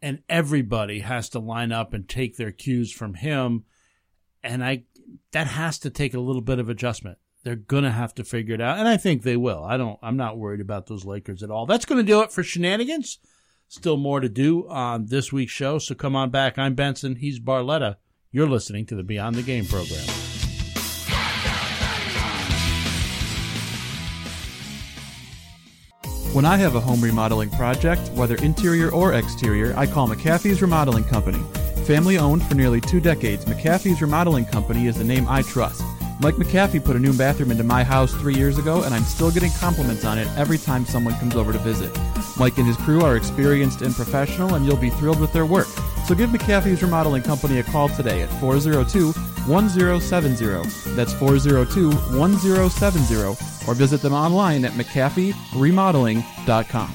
And 0.00 0.22
everybody 0.28 1.00
has 1.00 1.28
to 1.30 1.38
line 1.38 1.72
up 1.72 1.92
and 1.92 2.08
take 2.08 2.36
their 2.36 2.52
cues 2.52 2.92
from 2.92 3.14
him 3.14 3.64
and 4.44 4.62
I 4.62 4.84
that 5.32 5.48
has 5.48 5.78
to 5.80 5.90
take 5.90 6.14
a 6.14 6.20
little 6.20 6.42
bit 6.42 6.58
of 6.58 6.68
adjustment. 6.68 7.18
They're 7.42 7.56
gonna 7.56 7.90
have 7.90 8.14
to 8.16 8.24
figure 8.24 8.54
it 8.54 8.60
out, 8.60 8.78
and 8.78 8.86
I 8.86 8.96
think 8.96 9.22
they 9.22 9.36
will. 9.36 9.64
I 9.64 9.76
don't. 9.76 9.98
I'm 10.02 10.16
not 10.16 10.38
worried 10.38 10.60
about 10.60 10.86
those 10.86 11.04
Lakers 11.04 11.42
at 11.42 11.50
all. 11.50 11.66
That's 11.66 11.84
gonna 11.84 12.02
do 12.02 12.20
it 12.20 12.30
for 12.30 12.42
shenanigans. 12.42 13.18
Still 13.66 13.96
more 13.96 14.20
to 14.20 14.28
do 14.28 14.68
on 14.68 15.06
this 15.06 15.32
week's 15.32 15.52
show, 15.52 15.78
so 15.78 15.94
come 15.94 16.14
on 16.14 16.30
back. 16.30 16.58
I'm 16.58 16.74
Benson. 16.74 17.16
He's 17.16 17.40
Barletta. 17.40 17.96
You're 18.30 18.48
listening 18.48 18.86
to 18.86 18.94
the 18.94 19.02
Beyond 19.02 19.36
the 19.36 19.42
Game 19.42 19.64
program. 19.66 20.23
When 26.34 26.44
I 26.44 26.56
have 26.56 26.74
a 26.74 26.80
home 26.80 27.00
remodeling 27.00 27.50
project, 27.50 28.10
whether 28.14 28.34
interior 28.34 28.90
or 28.90 29.12
exterior, 29.12 29.72
I 29.76 29.86
call 29.86 30.08
McAfee's 30.08 30.60
Remodeling 30.60 31.04
Company. 31.04 31.38
Family 31.86 32.18
owned 32.18 32.44
for 32.44 32.56
nearly 32.56 32.80
two 32.80 32.98
decades, 32.98 33.44
McAfee's 33.44 34.02
Remodeling 34.02 34.44
Company 34.46 34.88
is 34.88 34.98
the 34.98 35.04
name 35.04 35.28
I 35.28 35.42
trust. 35.42 35.84
Mike 36.18 36.34
McAfee 36.34 36.84
put 36.84 36.96
a 36.96 36.98
new 36.98 37.16
bathroom 37.16 37.52
into 37.52 37.62
my 37.62 37.84
house 37.84 38.12
three 38.14 38.34
years 38.34 38.58
ago, 38.58 38.82
and 38.82 38.92
I'm 38.92 39.04
still 39.04 39.30
getting 39.30 39.52
compliments 39.60 40.04
on 40.04 40.18
it 40.18 40.26
every 40.36 40.58
time 40.58 40.84
someone 40.84 41.14
comes 41.20 41.36
over 41.36 41.52
to 41.52 41.58
visit. 41.60 41.96
Mike 42.36 42.58
and 42.58 42.66
his 42.66 42.78
crew 42.78 43.02
are 43.02 43.16
experienced 43.16 43.82
and 43.82 43.94
professional, 43.94 44.56
and 44.56 44.66
you'll 44.66 44.76
be 44.76 44.90
thrilled 44.90 45.20
with 45.20 45.32
their 45.32 45.46
work. 45.46 45.68
So 46.06 46.14
give 46.14 46.30
McAfee's 46.30 46.82
Remodeling 46.82 47.22
Company 47.22 47.60
a 47.60 47.62
call 47.62 47.88
today 47.88 48.20
at 48.20 48.28
402 48.38 49.12
1070. 49.50 50.44
That's 50.94 51.14
402 51.14 51.90
1070, 52.18 53.14
or 53.66 53.74
visit 53.74 54.02
them 54.02 54.12
online 54.12 54.66
at 54.66 54.72
McAfeeRemodeling.com. 54.72 56.94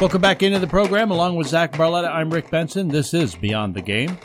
Welcome 0.00 0.20
back 0.20 0.44
into 0.44 0.60
the 0.60 0.68
program 0.68 1.10
along 1.10 1.34
with 1.34 1.48
Zach 1.48 1.72
Barletta. 1.72 2.12
I'm 2.12 2.30
Rick 2.30 2.48
Benson. 2.50 2.86
This 2.88 3.12
is 3.12 3.34
Beyond 3.34 3.74
the 3.74 3.82
Game. 3.82 4.16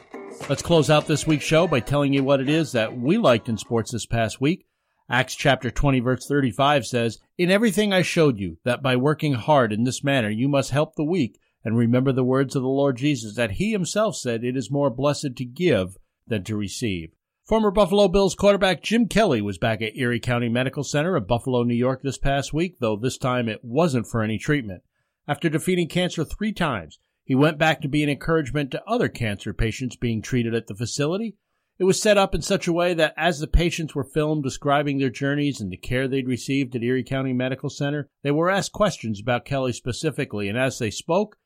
Let's 0.48 0.62
close 0.62 0.91
out 0.91 1.08
this 1.08 1.26
week's 1.26 1.46
show 1.46 1.65
by 1.67 1.80
telling 1.80 2.13
you 2.13 2.24
what 2.24 2.39
it 2.39 2.50
is 2.50 2.74
that 2.74 2.96
we 2.96 3.17
liked 3.17 3.50
in 3.50 3.58
sports 3.58 3.91
this 3.91 4.06
past 4.06 4.39
week. 4.39 4.66
Acts 5.10 5.36
chapter 5.36 5.72
20 5.72 6.02
verse 6.02 6.28
35 6.28 6.86
says, 6.86 7.20
In 7.38 7.50
everything 7.50 7.93
I 7.93 8.02
showed 8.02 8.39
you 8.39 8.58
that 8.65 8.84
by 8.84 8.96
working 8.96 9.34
hard 9.34 9.72
in 9.72 9.86
this 9.86 10.04
manner 10.04 10.30
you 10.30 10.50
must 10.50 10.72
help 10.72 10.96
the 10.96 11.04
weak 11.06 11.39
and 11.63 11.78
remember 11.78 12.12
the 12.12 12.24
words 12.24 12.56
of 12.56 12.62
the 12.62 12.67
Lord 12.67 12.98
Jesus 12.98 13.36
that 13.36 13.52
he 13.52 13.72
himself 13.72 14.17
said 14.17 14.43
it 14.43 14.58
is 14.58 14.70
more 14.70 14.89
blessed 14.89 15.36
to 15.38 15.46
give 15.46 15.98
than 16.28 16.43
to 16.43 16.58
receive. 16.58 17.12
Former 17.46 17.72
Buffalo 17.72 18.10
Bills 18.10 18.36
quarterback 18.36 18.84
Jim 18.84 19.08
Kelly 19.08 19.41
was 19.41 19.58
back 19.58 19.82
at 19.82 19.96
Erie 19.96 20.20
County 20.20 20.50
Medical 20.50 20.84
Center 20.84 21.15
of 21.15 21.28
Buffalo, 21.28 21.63
New 21.63 21.74
York 21.74 22.02
this 22.02 22.17
past 22.17 22.52
week, 22.52 22.80
though 22.80 22.98
this 22.98 23.17
time 23.17 23.48
it 23.48 23.63
wasn't 23.63 24.08
for 24.08 24.22
any 24.22 24.38
treatment. 24.38 24.84
After 25.26 25.48
defeating 25.48 25.88
cancer 25.88 26.26
three 26.26 26.52
times, 26.52 27.00
He 27.24 27.36
went 27.36 27.58
back 27.58 27.82
to 27.82 27.89
be 27.89 28.04
an 28.04 28.10
encouragement 28.10 28.72
to 28.72 28.84
other 28.86 29.10
cancer 29.10 29.54
patients 29.54 29.98
being 29.98 30.22
treated 30.22 30.54
at 30.54 30.67
the 30.67 30.76
facility. 30.76 31.36
It 31.80 31.84
was 31.84 32.02
set 32.02 32.18
up 32.18 32.34
in 32.34 32.42
such 32.42 32.68
a 32.68 32.74
way 32.74 32.96
that 32.96 33.13
as 33.16 33.40
the 33.40 33.46
patients 33.46 33.94
were 33.94 34.04
filmed 34.04 34.44
describing 34.44 34.98
their 34.98 35.12
journeys 35.12 35.62
and 35.62 35.72
the 35.72 35.78
care 35.78 36.08
they'd 36.08 36.28
received 36.28 36.76
at 36.76 36.82
Erie 36.82 37.04
County 37.04 37.34
Medical 37.34 37.70
Center, 37.70 38.10
they 38.24 38.32
were 38.32 38.50
asked 38.50 38.72
questions 38.72 39.22
about 39.22 39.46
Kelly 39.46 39.74
specifically, 39.74 40.50
and 40.50 40.58
as 40.58 40.80
they 40.80 40.90
spoke, 40.90 41.38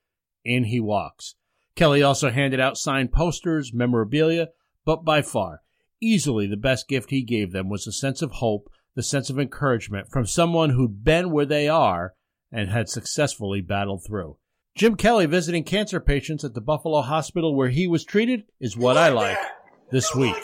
in 0.46 0.66
he 0.66 0.80
walks. 0.80 1.36
Kelly 1.76 2.02
also 2.02 2.30
handed 2.30 2.62
out 2.62 2.78
signed 2.78 3.12
posters, 3.12 3.74
memorabilia, 3.74 4.50
but 4.86 5.04
by 5.04 5.22
far, 5.22 5.64
easily 6.00 6.48
the 6.48 6.56
best 6.56 6.88
gift 6.88 7.10
he 7.10 7.24
gave 7.24 7.52
them 7.52 7.68
was 7.68 7.86
a 7.86 7.92
sense 7.92 8.22
of 8.22 8.32
hope, 8.34 8.70
the 8.96 9.04
sense 9.04 9.30
of 9.30 9.38
encouragement 9.38 10.08
from 10.10 10.26
someone 10.26 10.70
who'd 10.70 11.04
been 11.04 11.32
where 11.32 11.46
they 11.46 11.68
are 11.68 12.14
and 12.54 12.70
had 12.70 12.88
successfully 12.88 13.60
battled 13.60 14.06
through. 14.06 14.38
Jim 14.76 14.96
Kelly 14.96 15.26
visiting 15.26 15.66
cancer 15.66 16.00
patients 16.00 16.46
at 16.46 16.54
the 16.54 16.62
Buffalo 16.62 17.02
Hospital 17.02 17.54
where 17.54 17.70
he 17.70 17.86
was 17.86 18.06
treated 18.06 18.44
is 18.62 18.78
what 18.78 18.96
I 18.96 19.10
like 19.10 19.38
this 19.92 20.16
week. 20.16 20.36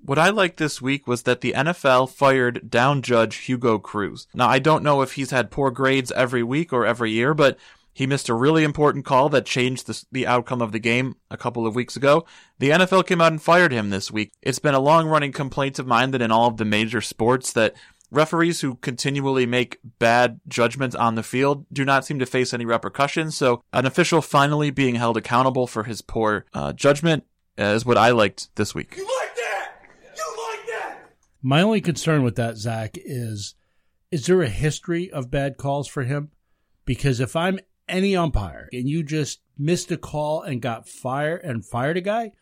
What 0.00 0.18
I 0.18 0.30
liked 0.30 0.56
this 0.56 0.80
week 0.80 1.06
was 1.06 1.24
that 1.24 1.40
the 1.40 1.52
NFL 1.52 2.10
fired 2.10 2.70
down 2.70 3.02
judge 3.02 3.36
Hugo 3.36 3.78
Cruz. 3.78 4.26
Now, 4.32 4.48
I 4.48 4.58
don't 4.58 4.82
know 4.82 5.02
if 5.02 5.12
he's 5.12 5.32
had 5.32 5.50
poor 5.50 5.70
grades 5.70 6.12
every 6.12 6.42
week 6.42 6.72
or 6.72 6.86
every 6.86 7.10
year, 7.10 7.34
but 7.34 7.58
he 7.92 8.06
missed 8.06 8.28
a 8.28 8.34
really 8.34 8.62
important 8.62 9.04
call 9.04 9.28
that 9.30 9.44
changed 9.44 9.86
the, 9.88 10.04
the, 10.12 10.26
outcome 10.26 10.62
of 10.62 10.70
the 10.70 10.78
game 10.78 11.16
a 11.32 11.36
couple 11.36 11.66
of 11.66 11.74
weeks 11.74 11.96
ago. 11.96 12.24
The 12.60 12.70
NFL 12.70 13.06
came 13.06 13.20
out 13.20 13.32
and 13.32 13.42
fired 13.42 13.72
him 13.72 13.90
this 13.90 14.10
week. 14.10 14.32
It's 14.40 14.60
been 14.60 14.74
a 14.74 14.80
long 14.80 15.08
running 15.08 15.32
complaint 15.32 15.80
of 15.80 15.86
mine 15.86 16.12
that 16.12 16.22
in 16.22 16.30
all 16.30 16.46
of 16.46 16.58
the 16.58 16.64
major 16.64 17.00
sports 17.00 17.52
that 17.54 17.74
referees 18.10 18.60
who 18.60 18.76
continually 18.76 19.46
make 19.46 19.78
bad 19.98 20.40
judgments 20.46 20.94
on 20.94 21.14
the 21.14 21.22
field 21.22 21.66
do 21.72 21.84
not 21.84 22.04
seem 22.04 22.18
to 22.18 22.26
face 22.26 22.54
any 22.54 22.64
repercussions. 22.64 23.36
So 23.36 23.62
an 23.72 23.84
official 23.84 24.22
finally 24.22 24.70
being 24.70 24.94
held 24.94 25.16
accountable 25.16 25.66
for 25.66 25.84
his 25.84 26.00
poor 26.00 26.46
uh, 26.54 26.72
judgment 26.72 27.24
is 27.58 27.84
what 27.84 27.98
I 27.98 28.10
liked 28.10 28.54
this 28.56 28.74
week. 28.74 28.94
You 28.96 29.04
like 29.04 29.36
that? 29.36 29.72
You 30.16 30.50
like 30.50 30.66
that? 30.68 30.98
My 31.42 31.62
only 31.62 31.80
concern 31.80 32.22
with 32.22 32.36
that, 32.36 32.56
Zach, 32.56 32.92
is 32.94 33.54
is 34.10 34.26
there 34.26 34.42
a 34.42 34.48
history 34.48 35.10
of 35.10 35.30
bad 35.30 35.56
calls 35.56 35.88
for 35.88 36.04
him? 36.04 36.30
Because 36.84 37.20
if 37.20 37.36
I'm 37.36 37.58
any 37.88 38.16
umpire 38.16 38.68
and 38.72 38.88
you 38.88 39.02
just 39.02 39.40
missed 39.58 39.90
a 39.90 39.96
call 39.96 40.42
and 40.42 40.62
got 40.62 40.88
fired 40.88 41.42
and 41.42 41.64
fired 41.64 41.96
a 41.96 42.00
guy, 42.00 42.32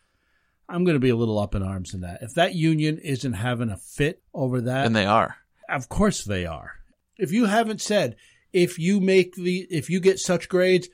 I'm 0.69 0.83
going 0.83 0.95
to 0.95 0.99
be 0.99 1.09
a 1.09 1.15
little 1.15 1.39
up 1.39 1.55
in 1.55 1.63
arms 1.63 1.93
in 1.93 2.01
that. 2.01 2.21
If 2.21 2.33
that 2.35 2.55
union 2.55 2.97
isn't 2.97 3.33
having 3.33 3.69
a 3.69 3.77
fit 3.77 4.21
over 4.33 4.61
that, 4.61 4.85
and 4.85 4.95
they 4.95 5.05
are, 5.05 5.37
of 5.69 5.89
course 5.89 6.23
they 6.23 6.45
are. 6.45 6.73
If 7.17 7.31
you 7.31 7.45
haven't 7.45 7.81
said 7.81 8.15
if 8.53 8.79
you 8.79 8.99
make 8.99 9.35
the 9.35 9.67
if 9.69 9.89
you 9.89 9.99
get 9.99 10.19
such 10.19 10.49
grades, 10.49 10.89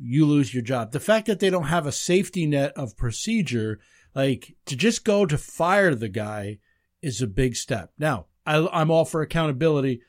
you 0.00 0.26
lose 0.26 0.54
your 0.54 0.62
job. 0.62 0.92
The 0.92 1.00
fact 1.00 1.26
that 1.26 1.40
they 1.40 1.50
don't 1.50 1.64
have 1.64 1.86
a 1.86 1.92
safety 1.92 2.46
net 2.46 2.72
of 2.76 2.96
procedure, 2.96 3.80
like 4.14 4.56
to 4.66 4.76
just 4.76 5.04
go 5.04 5.26
to 5.26 5.38
fire 5.38 5.94
the 5.94 6.08
guy, 6.08 6.58
is 7.02 7.22
a 7.22 7.26
big 7.26 7.56
step. 7.56 7.92
Now, 7.98 8.26
I, 8.46 8.66
I'm 8.72 8.90
all 8.90 9.04
for 9.04 9.22
accountability 9.22 10.02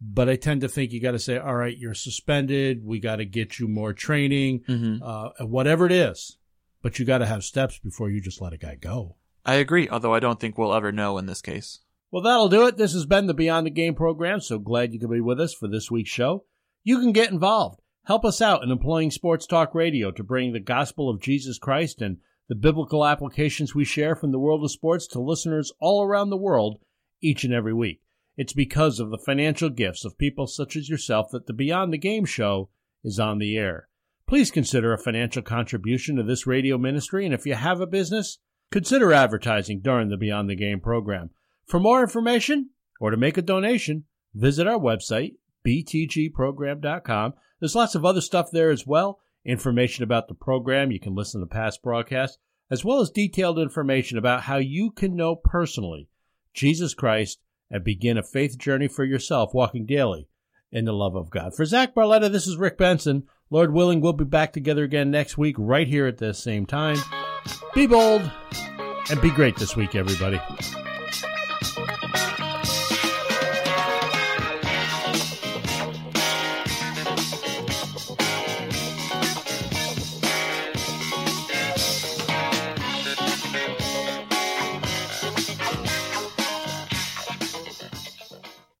but 0.00 0.28
I 0.28 0.36
tend 0.36 0.60
to 0.60 0.68
think 0.68 0.92
you 0.92 1.00
got 1.00 1.12
to 1.12 1.18
say, 1.18 1.38
all 1.38 1.54
right, 1.54 1.76
you're 1.76 1.94
suspended. 1.94 2.84
We 2.84 3.00
got 3.00 3.16
to 3.16 3.24
get 3.24 3.58
you 3.58 3.68
more 3.68 3.92
training, 3.92 4.60
mm-hmm. 4.68 5.02
uh, 5.02 5.46
whatever 5.46 5.86
it 5.86 5.92
is. 5.92 6.36
But 6.82 6.98
you 6.98 7.04
got 7.04 7.18
to 7.18 7.26
have 7.26 7.42
steps 7.42 7.78
before 7.78 8.08
you 8.08 8.20
just 8.20 8.40
let 8.40 8.52
a 8.52 8.58
guy 8.58 8.76
go. 8.76 9.16
I 9.44 9.54
agree, 9.54 9.88
although 9.88 10.14
I 10.14 10.20
don't 10.20 10.38
think 10.38 10.56
we'll 10.56 10.74
ever 10.74 10.92
know 10.92 11.18
in 11.18 11.26
this 11.26 11.42
case. 11.42 11.80
Well, 12.10 12.22
that'll 12.22 12.48
do 12.48 12.66
it. 12.66 12.76
This 12.76 12.92
has 12.92 13.06
been 13.06 13.26
the 13.26 13.34
Beyond 13.34 13.66
the 13.66 13.70
Game 13.70 13.94
program. 13.94 14.40
So 14.40 14.58
glad 14.58 14.92
you 14.92 15.00
could 15.00 15.10
be 15.10 15.20
with 15.20 15.40
us 15.40 15.52
for 15.52 15.68
this 15.68 15.90
week's 15.90 16.10
show. 16.10 16.44
You 16.84 17.00
can 17.00 17.12
get 17.12 17.32
involved. 17.32 17.80
Help 18.04 18.24
us 18.24 18.40
out 18.40 18.62
in 18.62 18.70
employing 18.70 19.10
Sports 19.10 19.46
Talk 19.46 19.74
Radio 19.74 20.10
to 20.10 20.22
bring 20.22 20.52
the 20.52 20.60
gospel 20.60 21.10
of 21.10 21.20
Jesus 21.20 21.58
Christ 21.58 22.00
and 22.00 22.18
the 22.48 22.54
biblical 22.54 23.04
applications 23.04 23.74
we 23.74 23.84
share 23.84 24.16
from 24.16 24.32
the 24.32 24.38
world 24.38 24.64
of 24.64 24.70
sports 24.70 25.06
to 25.08 25.20
listeners 25.20 25.72
all 25.80 26.02
around 26.02 26.30
the 26.30 26.36
world 26.36 26.80
each 27.20 27.44
and 27.44 27.52
every 27.52 27.74
week. 27.74 28.00
It's 28.36 28.52
because 28.52 29.00
of 29.00 29.10
the 29.10 29.18
financial 29.18 29.68
gifts 29.68 30.04
of 30.04 30.16
people 30.16 30.46
such 30.46 30.76
as 30.76 30.88
yourself 30.88 31.30
that 31.32 31.46
the 31.46 31.52
Beyond 31.52 31.92
the 31.92 31.98
Game 31.98 32.24
show 32.24 32.70
is 33.04 33.18
on 33.18 33.38
the 33.38 33.56
air. 33.56 33.88
Please 34.26 34.50
consider 34.50 34.92
a 34.92 34.98
financial 34.98 35.42
contribution 35.42 36.16
to 36.16 36.22
this 36.22 36.46
radio 36.46 36.78
ministry, 36.78 37.24
and 37.24 37.34
if 37.34 37.46
you 37.46 37.54
have 37.54 37.80
a 37.80 37.86
business, 37.86 38.38
consider 38.70 39.12
advertising 39.12 39.80
during 39.80 40.08
the 40.08 40.16
Beyond 40.16 40.48
the 40.48 40.54
Game 40.54 40.80
program. 40.80 41.30
For 41.66 41.80
more 41.80 42.00
information 42.00 42.70
or 43.00 43.10
to 43.10 43.16
make 43.16 43.36
a 43.36 43.42
donation, 43.42 44.04
visit 44.34 44.66
our 44.66 44.78
website, 44.78 45.34
btgprogram.com. 45.68 47.34
There's 47.60 47.74
lots 47.74 47.94
of 47.94 48.04
other 48.04 48.20
stuff 48.20 48.50
there 48.50 48.70
as 48.70 48.86
well. 48.86 49.20
Information 49.44 50.04
about 50.04 50.28
the 50.28 50.34
program, 50.34 50.90
you 50.90 51.00
can 51.00 51.14
listen 51.14 51.40
to 51.40 51.46
past 51.46 51.82
broadcasts, 51.82 52.38
as 52.70 52.84
well 52.84 53.00
as 53.00 53.10
detailed 53.10 53.58
information 53.58 54.18
about 54.18 54.42
how 54.42 54.56
you 54.56 54.90
can 54.90 55.16
know 55.16 55.36
personally 55.36 56.08
Jesus 56.54 56.94
Christ 56.94 57.38
and 57.70 57.84
begin 57.84 58.16
a 58.16 58.22
faith 58.22 58.58
journey 58.58 58.88
for 58.88 59.04
yourself, 59.04 59.52
walking 59.54 59.86
daily 59.86 60.28
in 60.72 60.84
the 60.84 60.92
love 60.92 61.14
of 61.14 61.30
God. 61.30 61.54
For 61.54 61.64
Zach 61.64 61.94
Barletta, 61.94 62.30
this 62.30 62.46
is 62.46 62.56
Rick 62.56 62.78
Benson. 62.78 63.24
Lord 63.50 63.72
willing, 63.72 64.00
we'll 64.00 64.12
be 64.12 64.24
back 64.24 64.52
together 64.52 64.84
again 64.84 65.10
next 65.10 65.38
week, 65.38 65.56
right 65.58 65.88
here 65.88 66.06
at 66.06 66.18
the 66.18 66.34
same 66.34 66.66
time. 66.66 66.98
Be 67.74 67.86
bold 67.86 68.30
and 69.10 69.20
be 69.20 69.30
great 69.30 69.56
this 69.56 69.76
week, 69.76 69.94
everybody. 69.94 70.40